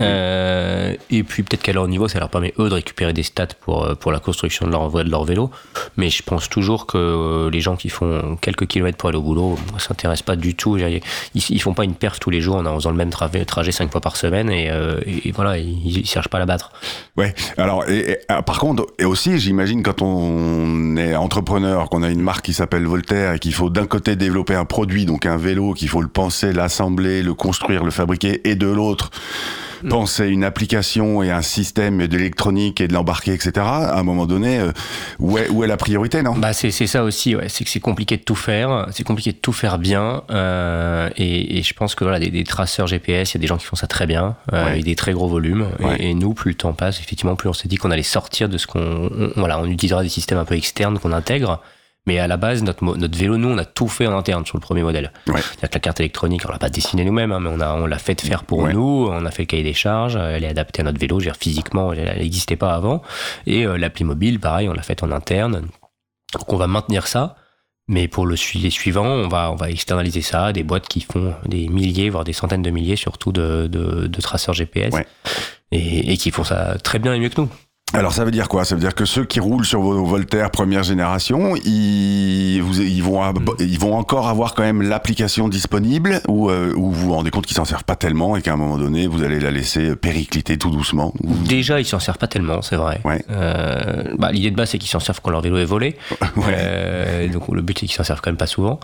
Euh, 0.00 0.94
et 1.10 1.22
puis 1.22 1.42
peut-être 1.42 1.62
qu'à 1.62 1.72
leur 1.72 1.86
niveau, 1.86 2.08
ça 2.08 2.18
leur 2.18 2.28
permet 2.28 2.52
eux 2.58 2.68
de 2.68 2.74
récupérer 2.74 3.12
des 3.12 3.22
stats 3.22 3.46
pour, 3.60 3.84
euh, 3.84 3.94
pour 3.94 4.12
la 4.12 4.18
construction 4.18 4.66
de 4.66 4.72
leur, 4.72 4.90
de 4.90 5.10
leur 5.10 5.24
vélo. 5.24 5.50
Mais 5.96 6.10
je 6.10 6.22
pense 6.22 6.48
toujours 6.48 6.86
que 6.86 6.98
euh, 6.98 7.50
les 7.50 7.60
gens 7.60 7.76
qui 7.76 7.88
font 7.88 8.36
quelques 8.40 8.66
kilomètres 8.66 8.98
pour 8.98 9.08
aller 9.08 9.18
au 9.18 9.22
boulot 9.22 9.56
ne 9.72 9.78
s'intéressent 9.78 10.24
pas 10.24 10.36
du 10.36 10.54
tout. 10.54 10.76
Ils, 10.78 11.00
ils 11.34 11.62
font 11.62 11.74
pas 11.74 11.84
une 11.84 11.94
perf 11.94 12.18
tous 12.18 12.30
les 12.30 12.40
jours 12.40 12.56
en 12.56 12.74
faisant 12.74 12.90
le 12.90 12.96
même 12.96 13.10
trajet, 13.10 13.72
cinq 13.72 13.90
fois 13.92 14.00
par 14.00 14.16
semaine 14.16 14.50
et, 14.50 14.70
voilà, 15.32 15.58
ils, 15.58 15.98
ils 15.98 16.06
cherchent 16.06 16.28
pas 16.28 16.38
à 16.38 16.40
la 16.40 16.46
battre. 16.46 16.72
Ouais. 17.16 17.34
Alors, 17.56 17.88
et, 17.88 18.18
ah, 18.28 18.42
par 18.42 18.58
contre, 18.58 18.86
et 18.98 19.04
aussi, 19.04 19.38
j'imagine 19.38 19.82
quand 19.82 20.02
on 20.02 20.96
est 20.96 21.14
entrepreneur, 21.14 21.88
qu'on 21.88 22.02
a 22.02 22.10
une 22.10 22.20
marque 22.20 22.44
qui 22.44 22.52
s'appelle 22.54 22.84
Voltaire 22.84 23.34
et 23.34 23.38
qu'il 23.38 23.54
faut 23.54 23.70
d'un 23.70 23.86
côté 23.86 24.16
développer 24.16 24.54
un 24.54 24.64
produit, 24.64 25.06
donc 25.06 25.26
un 25.26 25.36
vélo, 25.36 25.74
qu'il 25.74 25.88
faut 25.88 26.02
le 26.02 26.08
penser, 26.08 26.52
l'assembler, 26.52 27.22
le 27.22 27.34
construire, 27.34 27.84
le 27.84 27.90
fabriquer, 27.90 28.48
et 28.48 28.54
de 28.56 28.66
l'autre 28.66 29.10
penser 29.88 30.26
une 30.28 30.44
application 30.44 31.22
et 31.22 31.30
un 31.30 31.42
système 31.42 32.00
et 32.00 32.08
de 32.08 32.16
l'électronique 32.16 32.80
et 32.80 32.88
de 32.88 32.92
l'embarquer, 32.92 33.32
etc. 33.32 33.52
À 33.58 33.98
un 33.98 34.02
moment 34.02 34.26
donné, 34.26 34.58
euh, 34.58 34.72
où, 35.18 35.38
est, 35.38 35.48
où 35.50 35.62
est 35.64 35.66
la 35.66 35.76
priorité, 35.76 36.22
non? 36.22 36.34
Bah 36.36 36.52
c'est 36.52 36.70
ça 36.70 37.04
aussi, 37.04 37.36
ouais. 37.36 37.48
c'est 37.48 37.64
que 37.64 37.70
c'est 37.70 37.80
compliqué 37.80 38.16
de 38.16 38.22
tout 38.22 38.34
faire, 38.34 38.86
c'est 38.92 39.04
compliqué 39.04 39.32
de 39.32 39.36
tout 39.38 39.52
faire 39.52 39.78
bien, 39.78 40.22
euh, 40.30 41.08
et, 41.16 41.58
et 41.58 41.62
je 41.62 41.74
pense 41.74 41.94
que 41.94 42.04
voilà, 42.04 42.18
des, 42.18 42.30
des 42.30 42.44
traceurs 42.44 42.86
GPS, 42.86 43.32
il 43.32 43.36
y 43.36 43.38
a 43.38 43.42
des 43.42 43.46
gens 43.46 43.56
qui 43.56 43.66
font 43.66 43.76
ça 43.76 43.86
très 43.86 44.06
bien, 44.06 44.36
euh, 44.52 44.64
Ouais. 44.64 44.70
avec 44.72 44.84
des 44.84 44.94
très 44.96 45.12
gros 45.12 45.28
volumes, 45.28 45.66
et- 45.80 45.84
Ouais. 45.84 45.96
et, 46.00 46.14
nous, 46.14 46.34
plus 46.34 46.50
le 46.50 46.56
temps 46.56 46.72
passe, 46.72 47.00
effectivement, 47.00 47.36
plus 47.36 47.48
on 47.48 47.52
s'est 47.52 47.68
dit 47.68 47.76
qu'on 47.76 47.90
allait 47.90 48.02
sortir 48.02 48.48
de 48.48 48.58
ce 48.58 48.66
qu'on, 48.66 48.80
on- 49.16 49.32
voilà, 49.36 49.58
on 49.60 49.66
utilisera 49.66 50.02
des 50.02 50.08
systèmes 50.08 50.38
un 50.38 50.44
peu 50.44 50.54
externes 50.54 50.98
qu'on 50.98 51.12
intègre, 51.12 51.60
mais 52.06 52.18
à 52.18 52.26
la 52.26 52.36
base, 52.36 52.62
notre, 52.62 52.84
notre 52.84 53.18
vélo, 53.18 53.36
nous, 53.38 53.48
on 53.48 53.56
a 53.58 53.64
tout 53.64 53.88
fait 53.88 54.06
en 54.06 54.16
interne 54.16 54.44
sur 54.44 54.56
le 54.56 54.60
premier 54.60 54.82
modèle. 54.82 55.10
Ouais. 55.26 55.40
C'est-à-dire 55.40 55.68
que 55.70 55.74
la 55.74 55.80
carte 55.80 56.00
électronique, 56.00 56.42
on 56.46 56.52
l'a 56.52 56.58
pas 56.58 56.68
dessinée 56.68 57.04
nous-mêmes, 57.04 57.32
hein, 57.32 57.40
mais 57.40 57.48
on 57.50 57.60
a, 57.60 57.72
on 57.74 57.86
l'a 57.86 57.98
fait 57.98 58.20
faire 58.20 58.44
pour 58.44 58.58
Ouais. 58.60 58.72
nous, 58.74 59.08
on 59.10 59.24
a 59.24 59.30
fait 59.30 59.42
le 59.42 59.46
cahier 59.46 59.62
des 59.62 59.72
charges, 59.74 60.16
elle 60.16 60.44
est 60.44 60.48
adaptée 60.48 60.82
à 60.82 60.84
notre 60.84 60.98
vélo, 61.00 61.18
dire, 61.18 61.36
physiquement, 61.36 61.92
elle 61.92 62.18
n'existait 62.18 62.56
pas 62.56 62.74
avant, 62.74 63.00
et 63.46 63.64
euh, 63.66 63.76
l'appli 63.78 64.04
mobile, 64.04 64.38
pareil, 64.40 64.68
on 64.68 64.74
l'a 64.74 64.82
faite 64.82 65.02
en 65.02 65.10
interne. 65.10 65.62
Donc 66.34 66.52
on 66.52 66.56
va 66.56 66.66
maintenir 66.66 67.06
ça, 67.06 67.36
mais 67.88 68.08
pour 68.08 68.26
le 68.26 68.36
les 68.54 68.70
suivants, 68.70 69.06
on 69.06 69.28
va, 69.28 69.50
on 69.50 69.56
va 69.56 69.70
externaliser 69.70 70.20
ça 70.22 70.46
à 70.46 70.52
des 70.52 70.62
boîtes 70.62 70.88
qui 70.88 71.00
font 71.00 71.34
des 71.46 71.68
milliers, 71.68 72.10
voire 72.10 72.24
des 72.24 72.32
centaines 72.32 72.62
de 72.62 72.70
milliers, 72.70 72.96
surtout 72.96 73.32
de, 73.32 73.66
de, 73.66 74.06
de 74.08 74.20
traceurs 74.20 74.54
GPS, 74.54 74.92
Ouais. 74.92 75.06
et, 75.72 76.12
et 76.12 76.16
qui 76.16 76.30
font 76.30 76.44
ça 76.44 76.76
très 76.82 76.98
bien 76.98 77.14
et 77.14 77.18
mieux 77.18 77.28
que 77.30 77.40
nous. 77.40 77.48
Alors 77.92 78.12
ça 78.12 78.24
veut 78.24 78.32
dire 78.32 78.48
quoi? 78.48 78.64
Ça 78.64 78.74
veut 78.74 78.80
dire 78.80 78.94
que 78.94 79.04
ceux 79.04 79.24
qui 79.24 79.38
roulent 79.38 79.64
sur 79.64 79.80
vos 79.80 80.04
Voltaire 80.04 80.50
première 80.50 80.82
génération, 80.82 81.54
ils, 81.64 82.58
vous, 82.60 82.80
ils, 82.80 83.02
vont, 83.04 83.22
ab- 83.22 83.38
ils 83.60 83.78
vont 83.78 83.94
encore 83.94 84.26
avoir 84.26 84.54
quand 84.54 84.64
même 84.64 84.82
l'application 84.82 85.48
disponible 85.48 86.20
ou, 86.26 86.50
euh, 86.50 86.72
ou 86.74 86.90
vous 86.90 87.06
vous 87.08 87.12
rendez 87.14 87.30
compte 87.30 87.46
qu'ils 87.46 87.56
s'en 87.56 87.64
servent 87.64 87.84
pas 87.84 87.94
tellement 87.94 88.36
et 88.36 88.42
qu'à 88.42 88.54
un 88.54 88.56
moment 88.56 88.78
donné, 88.78 89.06
vous 89.06 89.22
allez 89.22 89.38
la 89.38 89.52
laisser 89.52 89.94
péricliter 89.94 90.58
tout 90.58 90.70
doucement 90.70 91.12
ou- 91.22 91.34
Déjà, 91.46 91.78
ils 91.78 91.84
s'en 91.84 92.00
servent 92.00 92.18
pas 92.18 92.26
tellement, 92.26 92.62
c'est 92.62 92.74
vrai. 92.76 93.00
Ouais. 93.04 93.22
Euh, 93.30 94.02
bah, 94.18 94.32
L'idée 94.32 94.50
de 94.50 94.56
base, 94.56 94.70
c'est 94.70 94.78
qu'ils 94.78 94.90
s'en 94.90 94.98
servent 94.98 95.20
quand 95.22 95.30
leur 95.30 95.42
vélo 95.42 95.58
est 95.58 95.64
volé. 95.64 95.96
Ouais. 96.36 96.44
Euh, 96.56 97.28
donc 97.28 97.46
le 97.48 97.62
but, 97.62 97.78
c'est 97.78 97.86
qu'ils 97.86 97.94
s'en 97.94 98.02
servent 98.02 98.20
quand 98.20 98.30
même 98.30 98.36
pas 98.36 98.48
souvent. 98.48 98.80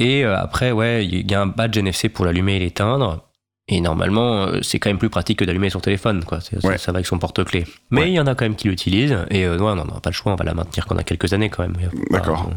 Et 0.00 0.24
euh, 0.24 0.36
après, 0.36 0.72
ouais, 0.72 1.06
il 1.06 1.30
y 1.30 1.34
a 1.34 1.40
un 1.42 1.46
badge 1.46 1.76
NFC 1.78 2.08
pour 2.08 2.24
l'allumer 2.24 2.56
et 2.56 2.58
l'éteindre. 2.58 3.22
Et 3.68 3.80
normalement, 3.80 4.44
euh, 4.44 4.60
c'est 4.62 4.78
quand 4.78 4.88
même 4.88 4.98
plus 4.98 5.10
pratique 5.10 5.40
que 5.40 5.44
d'allumer 5.44 5.68
son 5.68 5.80
téléphone, 5.80 6.24
quoi. 6.24 6.38
Ouais. 6.64 6.78
Ça, 6.78 6.90
va 6.90 6.96
avec 6.96 7.06
son 7.06 7.18
porte-clés. 7.18 7.66
Mais 7.90 8.08
il 8.08 8.14
y 8.14 8.20
en 8.20 8.26
a 8.26 8.34
quand 8.34 8.46
même 8.46 8.56
qui 8.56 8.68
l'utilisent. 8.68 9.18
Et 9.30 9.44
euh, 9.44 9.58
ouais, 9.58 9.74
non, 9.74 9.84
on 9.88 9.94
n'a 9.94 10.00
pas 10.00 10.10
le 10.10 10.14
choix, 10.14 10.32
on 10.32 10.36
va 10.36 10.44
la 10.44 10.54
maintenir 10.54 10.86
qu'on 10.86 10.96
a 10.96 11.04
quelques 11.04 11.32
années 11.34 11.50
quand 11.50 11.62
même. 11.62 11.76
D'accord. 12.10 12.50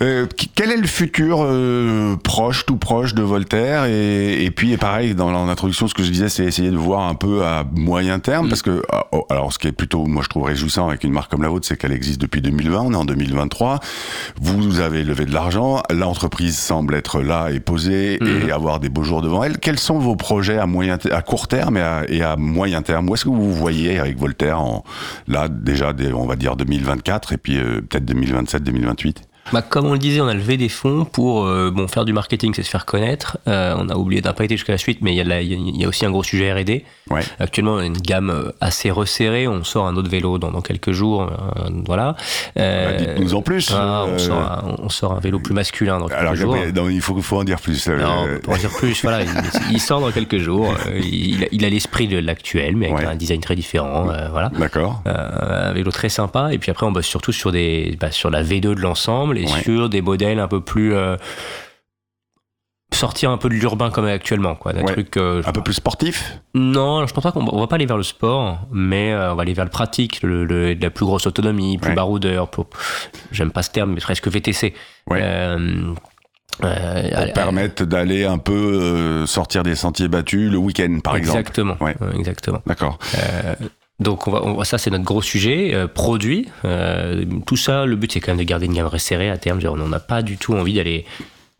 Euh, 0.00 0.26
quel 0.56 0.72
est 0.72 0.76
le 0.76 0.88
futur 0.88 1.38
euh, 1.44 2.16
proche, 2.16 2.66
tout 2.66 2.76
proche 2.78 3.14
de 3.14 3.22
Voltaire 3.22 3.84
et, 3.84 4.44
et 4.44 4.50
puis 4.50 4.76
pareil 4.76 5.14
dans 5.14 5.30
l'introduction, 5.46 5.86
ce 5.86 5.94
que 5.94 6.02
je 6.02 6.10
disais, 6.10 6.28
c'est 6.28 6.42
essayer 6.44 6.70
de 6.72 6.76
voir 6.76 7.08
un 7.08 7.14
peu 7.14 7.44
à 7.44 7.62
moyen 7.76 8.18
terme, 8.18 8.48
parce 8.48 8.62
que 8.62 8.82
ah, 8.90 9.06
oh, 9.12 9.24
alors 9.30 9.52
ce 9.52 9.58
qui 9.60 9.68
est 9.68 9.72
plutôt, 9.72 10.04
moi 10.06 10.24
je 10.24 10.28
trouve 10.28 10.42
réjouissant 10.42 10.88
avec 10.88 11.04
une 11.04 11.12
marque 11.12 11.30
comme 11.30 11.42
la 11.42 11.48
vôtre, 11.48 11.64
c'est 11.68 11.76
qu'elle 11.76 11.92
existe 11.92 12.20
depuis 12.20 12.40
2020, 12.42 12.80
on 12.80 12.92
est 12.92 12.96
en 12.96 13.04
2023. 13.04 13.78
Vous 14.40 14.80
avez 14.80 15.04
levé 15.04 15.26
de 15.26 15.32
l'argent, 15.32 15.80
l'entreprise 15.90 16.58
semble 16.58 16.96
être 16.96 17.20
là 17.20 17.50
et 17.52 17.60
posée 17.60 18.18
et 18.46 18.50
avoir 18.50 18.80
des 18.80 18.88
beaux 18.88 19.04
jours 19.04 19.22
devant 19.22 19.44
elle. 19.44 19.58
Quels 19.58 19.78
sont 19.78 20.00
vos 20.00 20.16
projets 20.16 20.58
à 20.58 20.66
moyen, 20.66 20.98
à 21.12 21.22
court 21.22 21.46
terme 21.46 21.76
et 21.76 21.82
à, 21.82 22.02
et 22.08 22.22
à 22.22 22.34
moyen 22.34 22.82
terme? 22.82 23.08
Où 23.08 23.14
est-ce 23.14 23.24
que 23.24 23.30
vous 23.30 23.44
vous 23.44 23.54
voyez 23.54 24.00
avec 24.00 24.18
Voltaire 24.18 24.60
en 24.60 24.82
là 25.28 25.46
déjà, 25.48 25.92
des- 25.92 26.12
on 26.12 26.26
va 26.26 26.34
dire 26.34 26.56
2024 26.56 27.32
et 27.32 27.36
puis 27.36 27.58
euh, 27.58 27.80
peut-être 27.80 28.04
2027, 28.04 28.64
2028 28.64 29.22
Bah, 29.52 29.62
comme 29.62 29.86
on 29.86 29.92
le 29.92 29.98
disait, 29.98 30.20
on 30.20 30.26
a 30.28 30.34
levé 30.34 30.56
des 30.56 30.68
fonds 30.68 31.04
pour 31.04 31.44
euh, 31.44 31.70
bon, 31.70 31.86
faire 31.86 32.04
du 32.04 32.12
marketing, 32.12 32.52
c'est 32.54 32.62
se 32.62 32.70
faire 32.70 32.86
connaître. 32.86 33.38
Euh, 33.46 33.74
on 33.78 33.88
a 33.88 33.94
oublié, 33.96 34.22
on 34.24 34.28
n'a 34.28 34.32
pas 34.34 34.44
été 34.44 34.56
jusqu'à 34.56 34.72
la 34.72 34.78
suite, 34.78 34.98
mais 35.02 35.12
il 35.12 35.16
y, 35.16 35.20
a 35.20 35.24
la- 35.24 35.42
il 35.42 35.76
y 35.80 35.86
aussi 35.86 36.06
un 36.06 36.10
gros 36.10 36.22
sujet 36.22 36.52
R&D. 36.52 36.84
Ouais. 37.10 37.20
Actuellement, 37.38 37.74
on 37.74 37.78
a 37.78 37.84
une 37.84 37.98
gamme 37.98 38.30
euh, 38.30 38.50
assez 38.60 38.90
resserrée. 38.90 39.46
On 39.46 39.62
sort 39.62 39.86
un 39.86 39.96
autre 39.96 40.08
vélo 40.08 40.38
dans, 40.38 40.50
dans 40.50 40.62
quelques 40.62 40.92
jours. 40.92 41.22
euh, 41.22 41.68
voilà. 41.86 42.16
Bah, 42.56 42.92
dites-nous 42.94 43.34
en 43.34 43.42
plus. 43.42 43.70
ah, 43.74 44.06
on, 44.08 44.18
sort 44.18 44.38
un, 44.38 44.74
on 44.78 44.88
sort 44.88 45.12
un 45.12 45.20
vélo 45.20 45.38
plus 45.38 45.54
masculin 45.54 45.98
dans 45.98 46.08
quelques 46.08 46.20
Alors, 46.20 46.34
jours. 46.34 46.56
Non, 46.74 46.88
il 46.88 47.00
faut, 47.02 47.20
faut 47.20 47.38
en 47.38 47.44
dire 47.44 47.60
plus. 47.60 47.86
Non, 47.88 48.26
pour 48.42 48.54
en 48.54 48.56
dire 48.56 48.70
plus, 48.70 49.02
voilà, 49.02 49.22
il, 49.22 49.28
il 49.72 49.80
sort 49.80 50.00
dans 50.00 50.10
quelques 50.10 50.38
jours. 50.38 50.74
Il, 51.02 51.46
il 51.52 51.64
a 51.64 51.68
l'esprit 51.68 52.08
de 52.08 52.18
l'actuel, 52.18 52.76
mais 52.76 52.86
avec 52.86 52.98
Ouais. 52.98 53.04
un 53.06 53.16
design 53.16 53.40
très 53.40 53.56
différent. 53.56 54.04
voilà. 54.30 54.50
D'accord. 54.58 55.02
Un 55.04 55.72
vélo 55.72 55.90
très 55.90 56.08
sympa. 56.08 56.52
Et 56.52 56.58
puis 56.58 56.70
après, 56.70 56.86
on 56.86 56.92
bosse 56.92 57.06
surtout 57.06 57.32
sur, 57.32 57.52
des, 57.52 57.96
bah, 58.00 58.10
sur 58.10 58.30
la 58.30 58.42
V2 58.42 58.60
de 58.60 58.80
l'ensemble 58.80 59.33
et 59.38 59.44
Ouais. 59.44 59.62
sur 59.62 59.88
des 59.88 60.02
modèles 60.02 60.38
un 60.40 60.48
peu 60.48 60.60
plus. 60.60 60.94
euh, 60.94 61.16
sortir 62.92 63.30
un 63.30 63.38
peu 63.38 63.48
de 63.48 63.54
l'urbain 63.54 63.90
comme 63.90 64.04
actuellement, 64.04 64.54
quoi. 64.54 64.72
Ouais. 64.72 64.84
truc. 64.84 65.16
euh, 65.16 65.42
Un 65.44 65.50
peu 65.52 65.62
plus 65.62 65.72
sportif 65.74 66.38
Non, 66.54 67.04
je 67.06 67.12
pense 67.12 67.24
pas 67.24 67.32
qu'on 67.32 67.44
on 67.52 67.58
va 67.60 67.66
pas 67.66 67.74
aller 67.74 67.86
vers 67.86 67.96
le 67.96 68.04
sport, 68.04 68.60
mais 68.70 69.12
euh, 69.12 69.32
on 69.32 69.34
va 69.34 69.42
aller 69.42 69.52
vers 69.52 69.64
le 69.64 69.70
pratique, 69.70 70.22
le, 70.22 70.44
le- 70.44 70.74
la 70.74 70.90
plus 70.90 71.04
grosse 71.04 71.26
autonomie, 71.26 71.76
plus 71.78 71.88
Ouais. 71.88 71.94
baroudeur. 71.96 72.48
J'aime 73.32 73.50
pas 73.50 73.62
ce 73.64 73.70
terme, 73.70 73.94
mais 73.94 74.00
presque 74.00 74.28
VTC. 74.28 74.74
Euh, 75.10 75.92
euh, 76.62 77.08
Pour 77.08 77.18
allez, 77.18 77.32
permettre 77.32 77.84
d'aller 77.84 78.24
un 78.26 78.38
peu 78.38 78.52
euh, 78.54 79.26
sortir 79.26 79.64
des 79.64 79.74
sentiers 79.74 80.06
battus 80.06 80.48
le 80.52 80.58
week-end, 80.58 81.00
par 81.02 81.16
exemple. 81.16 81.40
exactement. 81.40 81.76
Ouais. 81.80 81.96
Ouais, 82.00 82.16
exactement. 82.16 82.62
D'accord. 82.64 82.98
Donc 84.00 84.26
on 84.26 84.32
va, 84.32 84.42
on 84.42 84.64
ça 84.64 84.76
c'est 84.78 84.90
notre 84.90 85.04
gros 85.04 85.22
sujet, 85.22 85.70
euh, 85.72 85.86
produit. 85.86 86.48
Euh, 86.64 87.24
tout 87.46 87.56
ça, 87.56 87.86
le 87.86 87.94
but 87.96 88.12
c'est 88.12 88.20
quand 88.20 88.32
même 88.32 88.38
de 88.38 88.42
garder 88.42 88.66
une 88.66 88.74
gamme 88.74 88.86
resserrée 88.88 89.30
à 89.30 89.38
terme. 89.38 89.60
On 89.64 89.88
n'a 89.88 90.00
pas 90.00 90.22
du 90.22 90.36
tout 90.36 90.54
envie 90.54 90.74
d'aller 90.74 91.04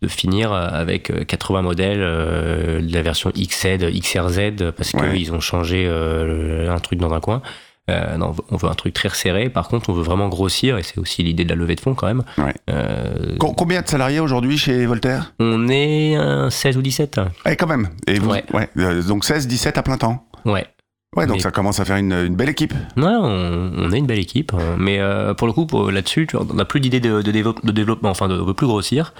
de 0.02 0.08
finir 0.08 0.52
euh, 0.52 0.66
avec 0.70 1.10
euh, 1.10 1.24
80 1.24 1.62
modèles 1.62 2.00
euh, 2.02 2.80
de 2.82 2.92
la 2.92 3.02
version 3.02 3.30
XZ, 3.30 3.78
XRZ 3.78 4.72
parce 4.76 4.92
Ouais. 4.94 5.16
qu'ils 5.16 5.32
ont 5.32 5.40
changé 5.40 5.86
un 5.88 6.78
truc 6.80 6.98
dans 6.98 7.12
un 7.14 7.20
coin. 7.20 7.40
Non, 7.88 8.34
on 8.50 8.56
veut- 8.56 8.68
un 8.68 8.74
truc 8.74 8.94
très 8.94 9.08
resserré. 9.10 9.48
Par 9.50 9.68
contre, 9.68 9.90
on 9.90 9.92
veut 9.92 10.02
vraiment 10.02 10.28
grossir 10.28 10.78
et 10.78 10.82
c'est 10.82 10.98
aussi 10.98 11.22
l'idée 11.22 11.44
de 11.44 11.50
la 11.50 11.54
levée 11.54 11.74
de 11.76 11.80
fonds 11.80 11.94
quand 11.94 12.06
même. 12.06 12.22
Ouais. 12.38 12.54
Combien 13.38 13.82
de 13.82 13.88
salariés 13.88 14.20
aujourd'hui 14.20 14.56
chez 14.58 14.86
Voltaire? 14.86 15.34
On 15.38 15.68
est 15.68 16.14
un 16.16 16.48
16 16.50 16.78
ou 16.78 16.82
17. 16.82 17.20
Eh, 17.46 17.56
quand 17.56 17.66
même. 17.66 17.90
Et 18.06 18.18
vous, 18.18 18.30
Ouais. 18.30 18.68
donc 19.06 19.24
16, 19.24 19.46
17 19.46 19.76
à 19.78 19.82
plein 19.82 19.98
temps. 19.98 20.26
Ouais. 20.46 20.64
Ouais, 21.16 21.26
donc 21.26 21.36
Mais- 21.36 21.42
ça 21.42 21.50
commence 21.50 21.80
à 21.80 21.84
faire 21.84 21.96
une, 21.96 22.12
une 22.12 22.34
belle 22.36 22.48
équipe. 22.48 22.72
Ouais, 22.96 23.04
on, 23.06 23.72
on 23.76 23.92
est 23.92 23.98
une 23.98 24.06
belle 24.06 24.18
équipe, 24.18 24.52
hein. 24.54 24.76
mais 24.78 24.98
euh, 24.98 25.32
pour 25.34 25.46
le 25.46 25.52
coup, 25.52 25.66
là-dessus, 25.90 26.26
on 26.34 26.54
n'a 26.54 26.64
plus 26.64 26.80
d'idée 26.80 27.00
de, 27.00 27.22
de, 27.22 27.30
développe- 27.30 27.64
de 27.64 27.72
développement, 27.72 28.10
enfin, 28.10 28.28
de, 28.28 28.34
veut 28.34 28.54
plus 28.54 28.66
grossir. 28.66 29.14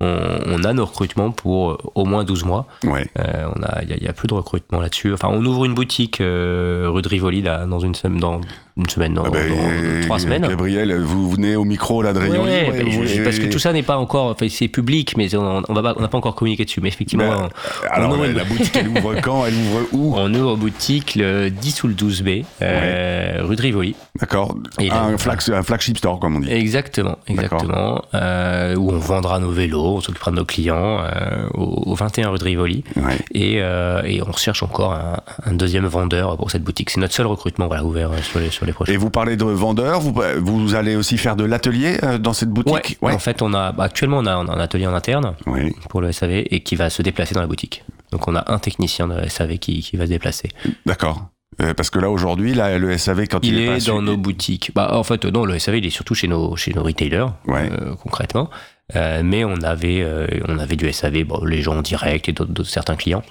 On, 0.00 0.38
on 0.46 0.64
a 0.64 0.72
nos 0.74 0.84
recrutements 0.84 1.30
pour 1.30 1.70
euh, 1.70 1.78
au 1.94 2.04
moins 2.04 2.24
12 2.24 2.44
mois. 2.44 2.66
Ouais. 2.84 3.06
Euh, 3.18 3.48
on 3.56 3.62
a, 3.62 3.82
il 3.82 4.02
y, 4.02 4.06
a- 4.06 4.10
a 4.10 4.12
plus 4.12 4.28
de 4.28 4.34
recrutement 4.34 4.80
là-dessus. 4.80 5.12
Enfin, 5.14 5.28
on 5.30 5.42
ouvre 5.44 5.64
une 5.64 5.74
boutique 5.74 6.20
euh, 6.20 6.86
rue 6.90 7.00
de 7.02 7.08
Rivoli 7.08 7.40
là, 7.42 7.64
dans 7.64 7.78
une 7.80 7.94
semaine, 7.94 8.20
dans 8.20 8.40
une 8.76 8.88
semaine, 8.90 9.14
dans, 9.14 9.24
Ah 9.24 9.30
ben, 9.30 9.48
dans- 9.48 9.56
dans 9.56 10.00
trois 10.02 10.18
semaines. 10.18 10.46
Gabriel, 10.46 10.94
vous 11.00 11.30
venez 11.30 11.56
au 11.56 11.64
micro 11.64 12.02
là 12.02 12.12
de 12.12 12.18
Rayon 12.18 12.42
Ouais, 12.44 12.70
je- 12.86 13.06
je- 13.06 13.22
parce 13.22 13.38
que 13.38 13.46
tout 13.46 13.58
ça 13.58 13.72
n'est 13.72 13.82
pas 13.82 13.96
encore, 13.96 14.26
enfin, 14.32 14.46
c'est 14.50 14.68
public, 14.68 15.14
mais 15.16 15.34
on 15.34 15.62
pas- 15.62 15.94
n'a 15.98 16.08
pas 16.08 16.18
encore 16.18 16.34
communiqué 16.34 16.64
dessus. 16.66 16.80
Mais 16.82 16.88
effectivement, 16.88 17.24
Ben, 17.26 17.48
Alors, 17.90 18.12
on 18.18 18.22
la, 18.22 18.44
boutique, 18.44 18.76
elle 18.76 18.88
ouvre 18.88 19.14
quand 19.22 19.46
Elle 19.46 19.54
ouvre 19.54 19.80
où? 19.92 20.14
On 20.16 20.32
ouvre 20.34 20.56
boutique 20.56 21.14
le 21.16 21.48
10 21.48 21.82
ou 21.84 21.88
le 21.88 21.94
12 21.94 22.22
B, 22.22 22.42
euh, 22.60 23.38
rue 23.40 23.56
de 23.56 23.62
Rivoli. 23.62 23.94
D'accord. 24.20 24.54
Un, 24.78 25.14
un 25.14 25.62
flagship 25.62 25.96
store, 25.96 26.18
comme 26.18 26.36
on 26.36 26.40
dit. 26.40 26.52
Exactement, 26.52 27.16
exactement. 27.28 28.02
Euh, 28.14 28.74
où 28.76 28.90
on 28.90 28.98
vendra 28.98 29.38
nos 29.38 29.50
vélos, 29.52 29.96
on 29.96 30.00
s'occupera 30.02 30.30
de 30.32 30.36
nos 30.36 30.44
clients 30.44 30.98
euh, 31.00 31.46
au, 31.54 31.92
au 31.92 31.94
21 31.94 32.28
rue 32.28 32.38
de 32.38 32.44
Rivoli. 32.44 32.84
Ouais. 32.96 33.16
Et, 33.32 33.54
euh, 33.62 34.02
et 34.04 34.20
on 34.22 34.30
recherche 34.30 34.62
encore 34.62 34.92
un, 34.92 35.16
un 35.46 35.52
deuxième 35.54 35.86
vendeur 35.86 36.36
pour 36.36 36.50
cette 36.50 36.62
boutique. 36.62 36.90
C'est 36.90 37.00
notre 37.00 37.14
seul 37.14 37.26
recrutement 37.26 37.68
voilà, 37.68 37.82
ouvert 37.84 38.10
sur 38.22 38.38
les, 38.40 38.50
sur 38.50 38.65
les 38.66 38.72
prochains. 38.72 38.92
Et 38.92 38.96
vous 38.96 39.10
parlez 39.10 39.36
de 39.36 39.44
vendeurs, 39.44 40.00
vous, 40.00 40.14
vous 40.40 40.74
allez 40.74 40.96
aussi 40.96 41.16
faire 41.18 41.36
de 41.36 41.44
l'atelier 41.44 41.98
euh, 42.02 42.18
dans 42.18 42.32
cette 42.32 42.50
boutique 42.50 42.98
Ouais, 43.00 43.12
En 43.12 43.18
fait, 43.18 43.40
on 43.42 43.54
a, 43.54 43.72
bah, 43.72 43.84
actuellement, 43.84 44.18
on 44.18 44.26
a, 44.26 44.36
on 44.36 44.46
a 44.48 44.52
un 44.52 44.60
atelier 44.60 44.86
en 44.86 44.94
interne 44.94 45.34
Oui. 45.46 45.72
pour 45.88 46.00
le 46.00 46.12
SAV 46.12 46.44
et 46.50 46.60
qui 46.60 46.76
va 46.76 46.90
se 46.90 47.02
déplacer 47.02 47.34
dans 47.34 47.40
la 47.40 47.46
boutique. 47.46 47.84
Donc, 48.12 48.28
on 48.28 48.34
a 48.36 48.44
un 48.52 48.58
technicien 48.58 49.08
de 49.08 49.26
SAV 49.28 49.58
qui, 49.58 49.80
qui 49.80 49.96
va 49.96 50.04
se 50.04 50.10
déplacer. 50.10 50.50
D'accord. 50.84 51.28
Euh, 51.62 51.72
parce 51.74 51.88
que 51.90 51.98
là, 51.98 52.10
aujourd'hui, 52.10 52.52
là, 52.54 52.76
le 52.78 52.98
SAV, 52.98 53.28
quand 53.28 53.40
il, 53.42 53.54
Il, 53.54 53.60
est, 53.60 53.66
pas 53.66 53.76
est 53.76 53.86
dans 53.86 54.02
nos 54.02 54.16
boutiques. 54.16 54.72
Bah, 54.74 54.90
en 54.92 55.02
fait, 55.04 55.24
non, 55.24 55.44
le 55.46 55.58
SAV, 55.58 55.78
il 55.78 55.86
est 55.86 55.90
surtout 55.90 56.14
chez 56.14 56.28
nos, 56.28 56.54
chez 56.56 56.74
nos 56.74 56.82
retailers, 56.82 57.26
Ouais. 57.46 57.70
euh, 57.72 57.94
concrètement. 58.02 58.50
Euh, 58.94 59.22
mais 59.24 59.44
on 59.44 59.56
avait, 59.62 60.06
on 60.48 60.58
avait 60.58 60.76
du 60.76 60.92
SAV, 60.92 61.24
bon, 61.24 61.44
les 61.44 61.62
gens 61.62 61.76
en 61.78 61.82
direct 61.82 62.28
et 62.28 62.32
d'autres- 62.32 62.62
certains 62.64 62.94
clients. 62.96 63.22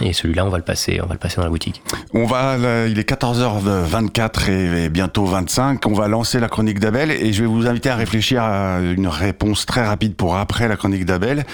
Et 0.00 0.12
celui-là, 0.12 0.46
on 0.46 0.48
va 0.48 0.56
le 0.56 0.64
passer, 0.64 1.00
on 1.02 1.06
va 1.06 1.14
le 1.14 1.18
passer 1.18 1.36
dans 1.36 1.44
la 1.44 1.50
boutique. 1.50 1.82
On 2.14 2.24
va, 2.24 2.56
il 2.88 2.98
est 2.98 3.08
14h24 3.08 4.50
et, 4.50 4.88
bientôt 4.88 5.26
25. 5.26 5.86
On 5.86 5.92
va 5.92 6.08
lancer 6.08 6.40
la 6.40 6.48
chronique 6.48 6.80
d'Abel 6.80 7.10
et 7.10 7.32
je 7.32 7.42
vais 7.42 7.48
vous 7.48 7.66
inviter 7.66 7.90
à 7.90 7.96
réfléchir 7.96 8.42
à 8.42 8.80
une 8.80 9.06
réponse 9.06 9.66
très 9.66 9.84
rapide 9.86 10.14
pour 10.14 10.36
après 10.36 10.68
la 10.68 10.76
chronique 10.76 11.04
d'Abel. 11.04 11.44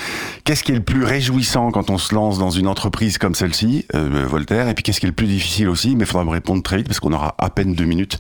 Qu'est-ce 0.45 0.63
qui 0.63 0.73
est 0.73 0.77
le 0.77 0.83
plus 0.83 1.05
réjouissant 1.05 1.71
quand 1.71 1.91
on 1.91 1.99
se 1.99 2.15
lance 2.15 2.39
dans 2.39 2.51
une 2.51 2.69
entreprise 2.69 3.19
comme 3.19 3.35
celle-ci, 3.35 3.87
euh, 3.95 4.25
Voltaire, 4.29 4.69
et 4.69 4.75
puis 4.75 4.83
qu'est-ce 4.83 5.01
qui 5.01 5.07
est 5.07 5.09
le 5.09 5.15
plus 5.15 5.27
difficile 5.27 5.69
aussi, 5.69 5.97
mais 5.97 6.05
il 6.05 6.07
faudra 6.07 6.25
me 6.25 6.31
répondre 6.31 6.63
très 6.63 6.77
vite 6.77 6.87
parce 6.87 7.01
qu'on 7.01 7.13
aura 7.13 7.35
à 7.39 7.51
peine 7.51 7.75
deux 7.75 7.85
minutes 7.85 8.19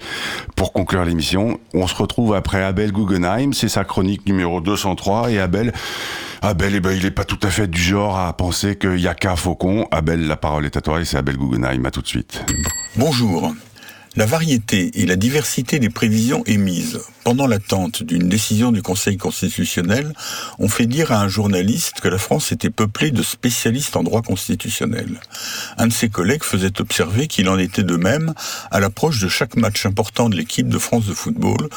pour 0.57 0.73
conclure 0.73 1.05
l'émission. 1.05 1.59
On 1.75 1.87
se 1.87 1.95
retrouve 1.95 2.35
après 2.35 2.63
Abel 2.63 2.93
Guggenheim, 2.93 3.53
c'est 3.53 3.69
sa 3.69 3.85
chronique 3.85 4.27
numéro 4.27 4.61
203 4.61 5.31
et 5.31 5.39
Abel, 5.39 5.73
Abel, 6.41 6.75
eh 6.77 6.81
ben, 6.81 6.93
il 6.93 7.05
est 7.05 7.11
pas 7.11 7.25
tout 7.25 7.39
à 7.43 7.49
fait 7.49 7.67
du 7.67 7.81
genre 7.81 8.17
à 8.17 8.33
penser 8.33 8.77
qu'il 8.77 9.01
y 9.01 9.09
a 9.09 9.15
qu'un 9.15 9.35
faucon. 9.35 9.89
Abel, 9.91 10.08
la 10.17 10.37
parole 10.37 10.67
est 10.67 10.77
à 10.77 10.81
toi 10.81 11.01
et 11.01 11.05
c'est 11.05 11.17
Abel 11.17 11.37
Guggenheim. 11.37 11.85
À 11.87 11.91
tout 11.91 12.03
de 12.03 12.07
suite. 12.07 12.43
Bonjour. 12.97 13.53
La 14.17 14.27
variété 14.27 14.91
et 15.01 15.07
la 15.07 15.15
diversité 15.15 15.79
des 15.79 15.91
prévisions 15.91 16.43
émises 16.47 17.01
pendant 17.23 17.47
l'attente 17.47 18.03
d'une 18.03 18.29
décision 18.29 18.73
du 18.73 18.83
Conseil 18.83 19.17
constitutionnel 19.17 20.13
ont 20.59 20.67
fait 20.67 20.87
dire 20.87 21.13
à 21.13 21.21
un 21.21 21.29
journaliste 21.29 22.01
que 22.01 22.09
la 22.09 22.19
France 22.19 22.51
était 22.51 22.71
peuplée 22.71 23.13
de 23.13 23.23
spécialistes 23.23 23.97
en 23.97 24.03
droit 24.03 24.23
constitutionnel. 24.23 25.21
Un 25.77 25.87
de 25.87 25.93
ses 25.93 26.09
collègues 26.09 26.43
faisait 26.43 26.81
observer 26.81 27.29
qu'il 27.29 27.49
en 27.49 27.59
était 27.59 27.85
de 27.85 27.97
même 27.97 28.35
à 28.73 28.81
l'approche 28.81 29.21
de 29.21 29.29
chaque 29.29 29.57
match 29.57 29.87
important 29.87 30.29
de 30.29 30.37
l'équipe 30.37 30.69
de 30.69 30.79
France 30.79 31.07
de 31.07 31.15
football 31.15 31.69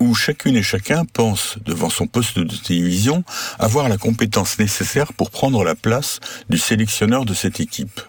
où 0.00 0.14
chacune 0.14 0.56
et 0.56 0.62
chacun 0.62 1.04
pense, 1.04 1.58
devant 1.64 1.90
son 1.90 2.06
poste 2.06 2.38
de 2.38 2.56
télévision, 2.56 3.24
avoir 3.58 3.88
la 3.88 3.96
compétence 3.96 4.58
nécessaire 4.58 5.12
pour 5.12 5.30
prendre 5.30 5.64
la 5.64 5.74
place 5.74 6.20
du 6.48 6.58
sélectionneur 6.58 7.24
de 7.24 7.34
cette 7.34 7.60
équipe. 7.60 8.00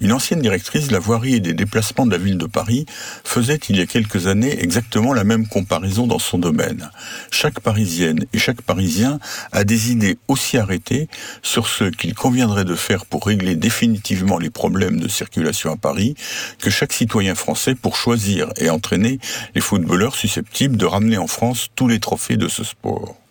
Une 0.00 0.12
ancienne 0.12 0.40
directrice 0.40 0.88
de 0.88 0.92
la 0.92 0.98
voirie 0.98 1.34
et 1.34 1.40
des 1.40 1.54
déplacements 1.54 2.06
de 2.06 2.12
la 2.12 2.18
ville 2.18 2.38
de 2.38 2.46
Paris 2.46 2.86
faisait 3.24 3.60
il 3.68 3.76
y 3.76 3.80
a 3.80 3.86
quelques 3.86 4.26
années 4.26 4.62
exactement 4.62 5.12
la 5.12 5.24
même 5.24 5.46
comparaison 5.46 6.06
dans 6.06 6.18
son 6.18 6.38
domaine. 6.38 6.90
Chaque 7.30 7.60
Parisienne 7.60 8.24
et 8.32 8.38
chaque 8.38 8.62
Parisien 8.62 9.18
a 9.52 9.64
des 9.64 9.92
idées 9.92 10.18
aussi 10.28 10.58
arrêtées 10.58 11.08
sur 11.42 11.68
ce 11.68 11.84
qu'il 11.84 12.14
conviendrait 12.14 12.64
de 12.64 12.74
faire 12.74 13.06
pour 13.06 13.26
régler 13.26 13.56
définitivement 13.56 14.38
les 14.38 14.50
problèmes 14.50 15.00
de 15.00 15.08
circulation 15.08 15.72
à 15.72 15.76
Paris 15.76 16.14
que 16.58 16.70
chaque 16.70 16.92
citoyen 16.92 17.34
français 17.34 17.74
pour 17.74 17.96
choisir 17.96 18.48
et 18.56 18.70
entraîner 18.70 19.18
les 19.54 19.60
footballeurs 19.60 20.16
susceptibles 20.16 20.76
de 20.76 20.86
ramener 20.86 21.18
en 21.18 21.26
France 21.26 21.68
tous 21.74 21.88
les 21.88 22.00
trophées 22.00 22.36
de 22.36 22.48
ce 22.48 22.64
sport. 22.64 23.21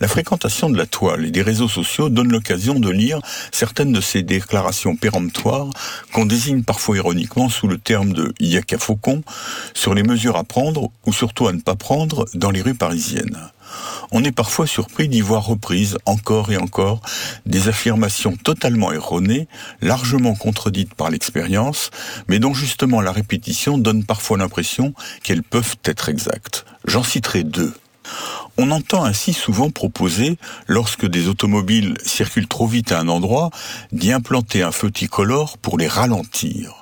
La 0.00 0.08
fréquentation 0.08 0.70
de 0.70 0.78
la 0.78 0.86
toile 0.86 1.24
et 1.24 1.30
des 1.30 1.42
réseaux 1.42 1.68
sociaux 1.68 2.08
donne 2.08 2.30
l'occasion 2.30 2.78
de 2.78 2.90
lire 2.90 3.20
certaines 3.52 3.92
de 3.92 4.00
ces 4.00 4.22
déclarations 4.22 4.96
péremptoires 4.96 5.70
qu'on 6.12 6.26
désigne 6.26 6.62
parfois 6.62 6.96
ironiquement 6.96 7.48
sous 7.48 7.68
le 7.68 7.78
terme 7.78 8.12
de 8.12 8.32
yaka 8.40 8.78
faucon 8.78 9.22
sur 9.74 9.94
les 9.94 10.02
mesures 10.02 10.36
à 10.36 10.44
prendre 10.44 10.90
ou 11.06 11.12
surtout 11.12 11.48
à 11.48 11.52
ne 11.52 11.60
pas 11.60 11.76
prendre 11.76 12.26
dans 12.34 12.50
les 12.50 12.62
rues 12.62 12.74
parisiennes. 12.74 13.38
On 14.10 14.24
est 14.24 14.32
parfois 14.32 14.66
surpris 14.66 15.08
d'y 15.08 15.20
voir 15.20 15.46
reprises 15.46 15.98
encore 16.04 16.50
et 16.50 16.56
encore 16.56 17.00
des 17.46 17.68
affirmations 17.68 18.36
totalement 18.36 18.92
erronées, 18.92 19.48
largement 19.80 20.34
contredites 20.34 20.94
par 20.94 21.10
l'expérience, 21.10 21.90
mais 22.28 22.38
dont 22.38 22.54
justement 22.54 23.00
la 23.00 23.12
répétition 23.12 23.78
donne 23.78 24.04
parfois 24.04 24.38
l'impression 24.38 24.94
qu'elles 25.22 25.42
peuvent 25.42 25.76
être 25.84 26.08
exactes. 26.08 26.64
J'en 26.86 27.04
citerai 27.04 27.44
deux. 27.44 27.72
On 28.58 28.70
entend 28.70 29.04
ainsi 29.04 29.32
souvent 29.32 29.70
proposer, 29.70 30.36
lorsque 30.66 31.06
des 31.06 31.28
automobiles 31.28 31.96
circulent 32.04 32.48
trop 32.48 32.66
vite 32.66 32.92
à 32.92 33.00
un 33.00 33.08
endroit, 33.08 33.50
d'y 33.92 34.12
implanter 34.12 34.62
un 34.62 34.72
feu 34.72 34.90
tricolore 34.90 35.58
pour 35.58 35.78
les 35.78 35.88
ralentir. 35.88 36.79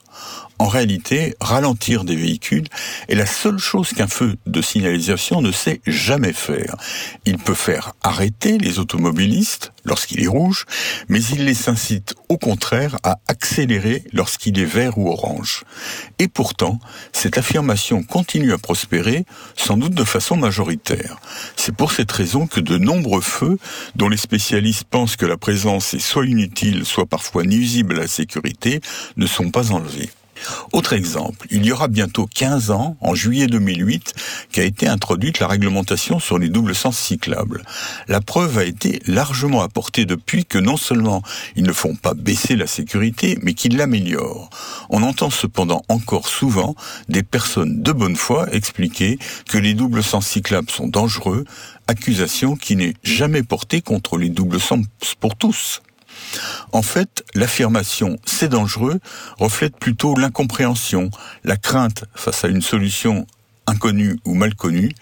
En 0.60 0.66
réalité, 0.66 1.36
ralentir 1.40 2.02
des 2.02 2.16
véhicules 2.16 2.66
est 3.08 3.14
la 3.14 3.26
seule 3.26 3.58
chose 3.58 3.92
qu'un 3.92 4.08
feu 4.08 4.36
de 4.46 4.60
signalisation 4.60 5.40
ne 5.40 5.52
sait 5.52 5.80
jamais 5.86 6.32
faire. 6.32 6.74
Il 7.26 7.38
peut 7.38 7.54
faire 7.54 7.92
arrêter 8.02 8.58
les 8.58 8.80
automobilistes 8.80 9.72
lorsqu'il 9.84 10.20
est 10.22 10.28
rouge, 10.28 10.66
mais 11.08 11.22
il 11.22 11.44
les 11.44 11.68
incite 11.68 12.16
au 12.28 12.38
contraire 12.38 12.96
à 13.04 13.20
accélérer 13.28 14.02
lorsqu'il 14.12 14.58
est 14.58 14.64
vert 14.64 14.98
ou 14.98 15.08
orange. 15.08 15.62
Et 16.18 16.26
pourtant, 16.26 16.80
cette 17.12 17.38
affirmation 17.38 18.02
continue 18.02 18.52
à 18.52 18.58
prospérer, 18.58 19.24
sans 19.56 19.76
doute 19.76 19.94
de 19.94 20.04
façon 20.04 20.36
majoritaire. 20.36 21.20
C'est 21.54 21.74
pour 21.74 21.92
cette 21.92 22.10
raison 22.10 22.48
que 22.48 22.58
de 22.58 22.78
nombreux 22.78 23.20
feux, 23.20 23.58
dont 23.94 24.08
les 24.08 24.16
spécialistes 24.16 24.84
pensent 24.84 25.16
que 25.16 25.26
la 25.26 25.36
présence 25.36 25.94
est 25.94 26.00
soit 26.00 26.26
inutile, 26.26 26.84
soit 26.84 27.06
parfois 27.06 27.44
nuisible 27.44 27.94
à 27.96 28.02
la 28.02 28.08
sécurité, 28.08 28.80
ne 29.16 29.26
sont 29.26 29.50
pas 29.50 29.70
enlevés. 29.70 30.10
Autre 30.72 30.92
exemple, 30.92 31.46
il 31.50 31.64
y 31.64 31.72
aura 31.72 31.88
bientôt 31.88 32.26
15 32.26 32.70
ans, 32.70 32.96
en 33.00 33.14
juillet 33.14 33.46
2008, 33.46 34.14
qu'a 34.52 34.64
été 34.64 34.86
introduite 34.86 35.40
la 35.40 35.46
réglementation 35.46 36.18
sur 36.18 36.38
les 36.38 36.48
doubles 36.48 36.74
sens 36.74 36.98
cyclables. 36.98 37.62
La 38.06 38.20
preuve 38.20 38.58
a 38.58 38.64
été 38.64 39.00
largement 39.06 39.62
apportée 39.62 40.04
depuis 40.04 40.44
que 40.44 40.58
non 40.58 40.76
seulement 40.76 41.22
ils 41.56 41.64
ne 41.64 41.72
font 41.72 41.94
pas 41.94 42.14
baisser 42.14 42.56
la 42.56 42.66
sécurité, 42.66 43.38
mais 43.42 43.54
qu'ils 43.54 43.76
l'améliorent. 43.76 44.50
On 44.90 45.02
entend 45.02 45.30
cependant 45.30 45.82
encore 45.88 46.28
souvent 46.28 46.74
des 47.08 47.22
personnes 47.22 47.82
de 47.82 47.92
bonne 47.92 48.16
foi 48.16 48.52
expliquer 48.52 49.18
que 49.48 49.58
les 49.58 49.74
doubles 49.74 50.02
sens 50.02 50.26
cyclables 50.26 50.70
sont 50.70 50.88
dangereux, 50.88 51.44
accusation 51.86 52.56
qui 52.56 52.76
n'est 52.76 52.94
jamais 53.02 53.42
portée 53.42 53.80
contre 53.80 54.18
les 54.18 54.28
doubles 54.28 54.60
sens 54.60 54.84
pour 55.20 55.36
tous. 55.36 55.80
En 56.72 56.82
fait, 56.82 57.24
l'affirmation 57.34 58.18
c'est 58.24 58.48
dangereux 58.48 59.00
reflète 59.38 59.76
plutôt 59.76 60.14
l'incompréhension, 60.14 61.10
la 61.44 61.56
crainte 61.56 62.04
face 62.14 62.44
à 62.44 62.48
une 62.48 62.62
solution 62.62 63.26
inconnue 63.66 64.18
ou 64.24 64.34
mal 64.34 64.54
connue, 64.54 64.92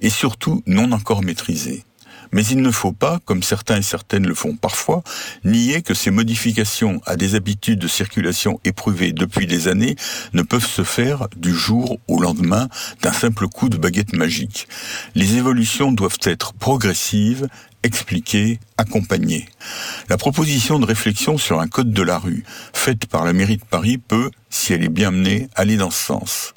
et 0.00 0.10
surtout 0.10 0.62
non 0.66 0.92
encore 0.92 1.22
maîtrisée. 1.22 1.84
Mais 2.32 2.44
il 2.46 2.60
ne 2.60 2.70
faut 2.70 2.92
pas, 2.92 3.20
comme 3.24 3.42
certains 3.42 3.78
et 3.78 3.82
certaines 3.82 4.26
le 4.26 4.34
font 4.34 4.54
parfois, 4.56 5.02
nier 5.44 5.82
que 5.82 5.94
ces 5.94 6.10
modifications 6.10 7.00
à 7.06 7.16
des 7.16 7.34
habitudes 7.34 7.78
de 7.78 7.88
circulation 7.88 8.60
éprouvées 8.64 9.12
depuis 9.12 9.46
des 9.46 9.68
années 9.68 9.96
ne 10.34 10.42
peuvent 10.42 10.66
se 10.66 10.84
faire 10.84 11.28
du 11.36 11.54
jour 11.54 11.98
au 12.06 12.20
lendemain 12.20 12.68
d'un 13.02 13.12
simple 13.12 13.48
coup 13.48 13.68
de 13.68 13.78
baguette 13.78 14.12
magique. 14.12 14.68
Les 15.14 15.36
évolutions 15.36 15.92
doivent 15.92 16.18
être 16.22 16.52
progressives, 16.52 17.48
expliquées, 17.82 18.60
accompagnées. 18.76 19.48
La 20.08 20.16
proposition 20.16 20.78
de 20.78 20.86
réflexion 20.86 21.38
sur 21.38 21.60
un 21.60 21.68
code 21.68 21.92
de 21.92 22.02
la 22.02 22.18
rue, 22.18 22.44
faite 22.72 23.06
par 23.06 23.24
la 23.24 23.32
mairie 23.32 23.56
de 23.56 23.64
Paris, 23.64 23.98
peut, 23.98 24.30
si 24.50 24.72
elle 24.72 24.84
est 24.84 24.88
bien 24.88 25.10
menée, 25.10 25.48
aller 25.54 25.76
dans 25.76 25.90
ce 25.90 26.04
sens. 26.04 26.54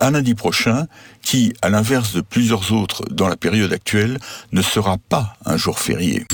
Un 0.00 0.12
lundi 0.12 0.34
prochain, 0.34 0.86
qui, 1.22 1.54
à 1.62 1.70
l'inverse 1.70 2.12
de 2.14 2.20
plusieurs 2.20 2.72
autres 2.72 3.04
dans 3.10 3.28
la 3.28 3.36
période 3.36 3.72
actuelle, 3.72 4.18
ne 4.52 4.62
sera 4.62 4.98
pas 4.98 5.36
un 5.44 5.56
jour 5.56 5.78
férié. 5.78 6.26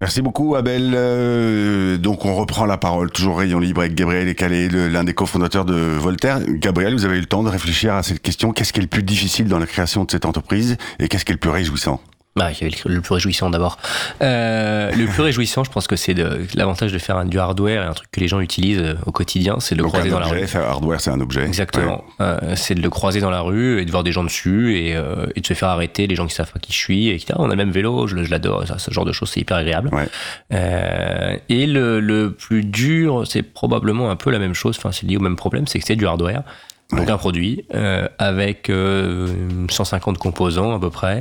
Merci 0.00 0.22
beaucoup 0.22 0.56
Abel. 0.56 0.92
Euh, 0.94 1.98
donc 1.98 2.24
on 2.24 2.34
reprend 2.34 2.64
la 2.64 2.78
parole, 2.78 3.10
toujours 3.10 3.36
rayon 3.36 3.58
libre 3.58 3.82
avec 3.82 3.94
Gabriel 3.94 4.26
Ecalé, 4.28 4.70
l'un 4.70 5.04
des 5.04 5.12
cofondateurs 5.12 5.66
de 5.66 5.74
Voltaire. 5.74 6.40
Gabriel, 6.48 6.94
vous 6.94 7.04
avez 7.04 7.18
eu 7.18 7.20
le 7.20 7.26
temps 7.26 7.42
de 7.42 7.50
réfléchir 7.50 7.94
à 7.94 8.02
cette 8.02 8.22
question. 8.22 8.52
Qu'est-ce 8.52 8.72
qui 8.72 8.78
est 8.78 8.82
le 8.82 8.88
plus 8.88 9.02
difficile 9.02 9.46
dans 9.46 9.58
la 9.58 9.66
création 9.66 10.04
de 10.04 10.10
cette 10.10 10.24
entreprise 10.24 10.78
et 11.00 11.08
qu'est-ce 11.08 11.26
qui 11.26 11.32
est 11.32 11.34
le 11.34 11.40
plus 11.40 11.50
réjouissant? 11.50 12.00
Bah, 12.36 12.50
il 12.52 12.60
y 12.60 12.64
avait 12.64 12.76
le 12.94 13.00
plus 13.00 13.14
réjouissant 13.14 13.50
d'abord. 13.50 13.76
Euh, 14.22 14.92
le 14.92 15.06
plus 15.06 15.22
réjouissant, 15.22 15.64
je 15.64 15.70
pense 15.70 15.88
que 15.88 15.96
c'est 15.96 16.14
l'avantage 16.54 16.92
de 16.92 16.98
faire 16.98 17.16
un, 17.16 17.24
du 17.24 17.38
hardware 17.40 17.82
et 17.82 17.86
un 17.86 17.92
truc 17.92 18.08
que 18.12 18.20
les 18.20 18.28
gens 18.28 18.38
utilisent 18.40 18.78
euh, 18.80 18.94
au 19.04 19.10
quotidien, 19.10 19.56
c'est 19.58 19.74
de 19.74 19.82
le 19.82 19.88
croiser 19.88 20.10
dans 20.10 20.20
la 20.20 20.28
rue. 20.28 20.44
hardware, 20.54 21.00
c'est 21.00 21.10
un 21.10 21.20
objet. 21.20 21.44
Exactement. 21.44 22.04
Euh, 22.20 22.54
c'est 22.54 22.76
de 22.76 22.82
le 22.82 22.88
croiser 22.88 23.20
dans 23.20 23.30
la 23.30 23.40
rue 23.40 23.80
et 23.80 23.84
de 23.84 23.90
voir 23.90 24.04
des 24.04 24.12
gens 24.12 24.22
dessus 24.22 24.76
et, 24.78 24.94
euh, 24.94 25.26
et 25.34 25.40
de 25.40 25.46
se 25.46 25.54
faire 25.54 25.70
arrêter, 25.70 26.06
les 26.06 26.14
gens 26.14 26.26
qui 26.26 26.34
savent 26.34 26.52
pas 26.52 26.60
qui 26.60 26.72
je 26.72 26.78
suis 26.78 27.08
et 27.08 27.18
qui 27.18 27.26
disent 27.26 27.34
ah, 27.36 27.40
on 27.42 27.46
a 27.46 27.50
le 27.50 27.56
même 27.56 27.72
vélo, 27.72 28.06
je, 28.06 28.22
je 28.22 28.30
l'adore, 28.30 28.64
ce 28.78 28.90
genre 28.92 29.04
de 29.04 29.12
choses, 29.12 29.30
c'est 29.30 29.40
hyper 29.40 29.56
agréable. 29.56 29.90
Ouais. 29.92 30.06
Euh, 30.52 31.36
et 31.48 31.66
le, 31.66 31.98
le 31.98 32.32
plus 32.32 32.62
dur, 32.64 33.24
c'est 33.26 33.42
probablement 33.42 34.08
un 34.08 34.16
peu 34.16 34.30
la 34.30 34.38
même 34.38 34.54
chose, 34.54 34.76
enfin 34.78 34.92
c'est 34.92 35.06
lié 35.06 35.16
au 35.16 35.20
même 35.20 35.36
problème, 35.36 35.66
c'est 35.66 35.80
que 35.80 35.84
c'est 35.84 35.96
du 35.96 36.06
hardware. 36.06 36.44
Donc 36.92 37.08
un 37.08 37.18
produit 37.18 37.64
euh, 37.74 38.08
avec 38.18 38.68
euh, 38.68 39.28
150 39.70 40.18
composants 40.18 40.74
à 40.74 40.80
peu 40.80 40.90
près, 40.90 41.20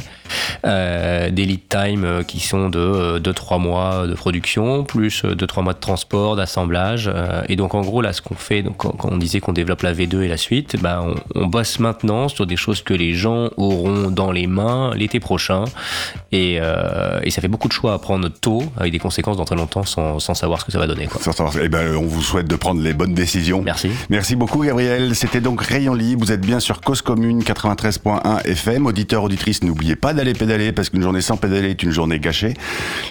euh, 0.66 1.30
des 1.30 1.46
lead 1.46 1.68
time 1.70 2.04
euh, 2.04 2.24
qui 2.24 2.40
sont 2.40 2.70
de 2.70 3.20
2-3 3.20 3.60
mois 3.60 4.08
de 4.08 4.14
production, 4.16 4.84
plus 4.84 5.24
2-3 5.24 5.64
mois 5.64 5.74
de 5.74 5.80
transport, 5.80 6.36
d'assemblage. 6.36 7.10
Euh, 7.14 7.44
et 7.50 7.56
donc 7.56 7.76
en 7.76 7.82
gros 7.82 8.02
là 8.02 8.14
ce 8.14 8.22
qu'on 8.22 8.36
fait, 8.36 8.64
donc, 8.64 8.78
quand, 8.78 8.96
on 9.04 9.18
disait 9.18 9.42
qu'on 9.42 9.54
développe 9.54 9.84
la 9.84 9.94
V2 9.94 10.22
et 10.22 10.28
la 10.28 10.38
suite, 10.38 10.76
bah, 10.82 11.04
on, 11.04 11.16
on, 11.36 11.46
bosse 11.46 11.80
maintenant 11.80 12.30
sur 12.30 12.48
des 12.48 12.56
choses 12.56 12.82
que 12.82 12.94
les 12.94 13.14
gens 13.14 13.50
auront 13.58 14.10
dans 14.10 14.32
les 14.32 14.48
mains 14.48 14.92
l'été 14.96 15.20
prochain. 15.20 15.66
Et, 16.32 16.58
euh, 16.62 17.20
et, 17.24 17.30
ça 17.30 17.42
fait 17.42 17.48
beaucoup 17.48 17.68
de 17.68 17.74
choix 17.74 17.94
à 17.94 18.00
prendre 18.00 18.28
tôt, 18.30 18.64
avec 18.78 18.92
des 18.92 19.00
conséquences 19.00 19.38
dans 19.38 19.46
très 19.46 19.56
longtemps 19.56 19.84
sans, 19.84 20.20
sans 20.20 20.34
savoir 20.34 20.62
ce 20.62 20.66
que 20.66 20.72
ça 20.72 20.80
va 20.80 20.88
donner. 20.88 21.08
Quoi. 21.08 21.22
Sans 21.22 21.32
savoir, 21.32 21.56
eh 21.62 21.70
ben, 21.70 21.96
on 21.96 22.06
vous 22.06 22.22
souhaite 22.22 22.48
de 22.48 22.56
prendre 22.56 22.82
les 22.82 22.94
bonnes 22.94 23.14
décisions. 23.14 23.62
Merci. 23.62 23.90
Merci 24.10 24.36
beaucoup 24.36 24.64
Gabriel. 24.64 25.16
C'était 25.16 25.42
donc 25.42 25.59
Rayon 25.60 25.94
Libre, 25.94 26.26
vous 26.26 26.32
êtes 26.32 26.42
bien 26.42 26.62
sur 26.62 26.80
Cause 26.80 27.02
Commune 27.02 27.42
93.1 27.42 28.46
FM. 28.46 28.86
Auditeurs, 28.86 29.24
auditrices, 29.24 29.62
n'oubliez 29.62 29.98
pas 29.98 30.14
d'aller 30.14 30.34
pédaler 30.34 30.72
parce 30.72 30.90
qu'une 30.90 31.02
journée 31.02 31.20
sans 31.20 31.36
pédaler 31.36 31.72
est 31.72 31.84
une 31.84 31.92
journée 31.92 32.18
gâchée. 32.20 32.54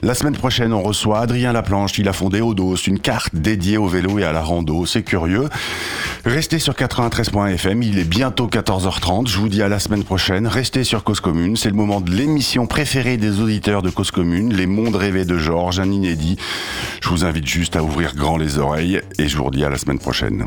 La 0.02 0.14
semaine 0.14 0.34
prochaine, 0.34 0.72
on 0.72 0.80
reçoit 0.80 1.20
Adrien 1.20 1.52
Laplanche. 1.52 1.98
Il 1.98 2.08
a 2.08 2.14
fondé 2.14 2.40
Odos, 2.40 2.76
une 2.86 3.00
carte 3.00 3.34
dédiée 3.34 3.76
au 3.76 3.86
vélo 3.86 4.18
et 4.18 4.24
à 4.24 4.32
la 4.32 4.40
rando. 4.40 4.86
C'est 4.86 5.02
curieux. 5.02 5.48
Restez 6.24 6.58
sur 6.58 6.72
93.1 6.72 7.52
FM. 7.54 7.82
Il 7.82 7.98
est 7.98 8.08
bientôt 8.08 8.46
14h30. 8.46 9.28
Je 9.28 9.38
vous 9.38 9.48
dis 9.48 9.62
à 9.62 9.68
la 9.68 9.78
semaine 9.78 10.04
prochaine. 10.04 10.46
Restez 10.46 10.84
sur 10.84 11.04
Cause 11.04 11.20
Commune. 11.20 11.56
C'est 11.56 11.70
le 11.70 11.76
moment 11.76 12.00
de 12.00 12.10
l'émission 12.10 12.66
préférée 12.66 13.18
des 13.18 13.40
auditeurs 13.40 13.82
de 13.82 13.90
Cause 13.90 14.10
Commune, 14.10 14.54
Les 14.54 14.66
Mondes 14.66 14.96
rêvés 14.96 15.26
de 15.26 15.36
Georges, 15.36 15.80
un 15.80 15.90
inédit. 15.90 16.38
Je 17.02 17.10
vous 17.10 17.26
invite 17.26 17.46
juste 17.46 17.76
à 17.76 17.82
ouvrir 17.82 18.14
grand 18.14 18.38
les 18.38 18.58
oreilles 18.58 19.02
et 19.18 19.28
je 19.28 19.36
vous 19.36 19.44
redis 19.44 19.64
à 19.64 19.68
la 19.68 19.76
semaine 19.76 19.98
prochaine. 19.98 20.46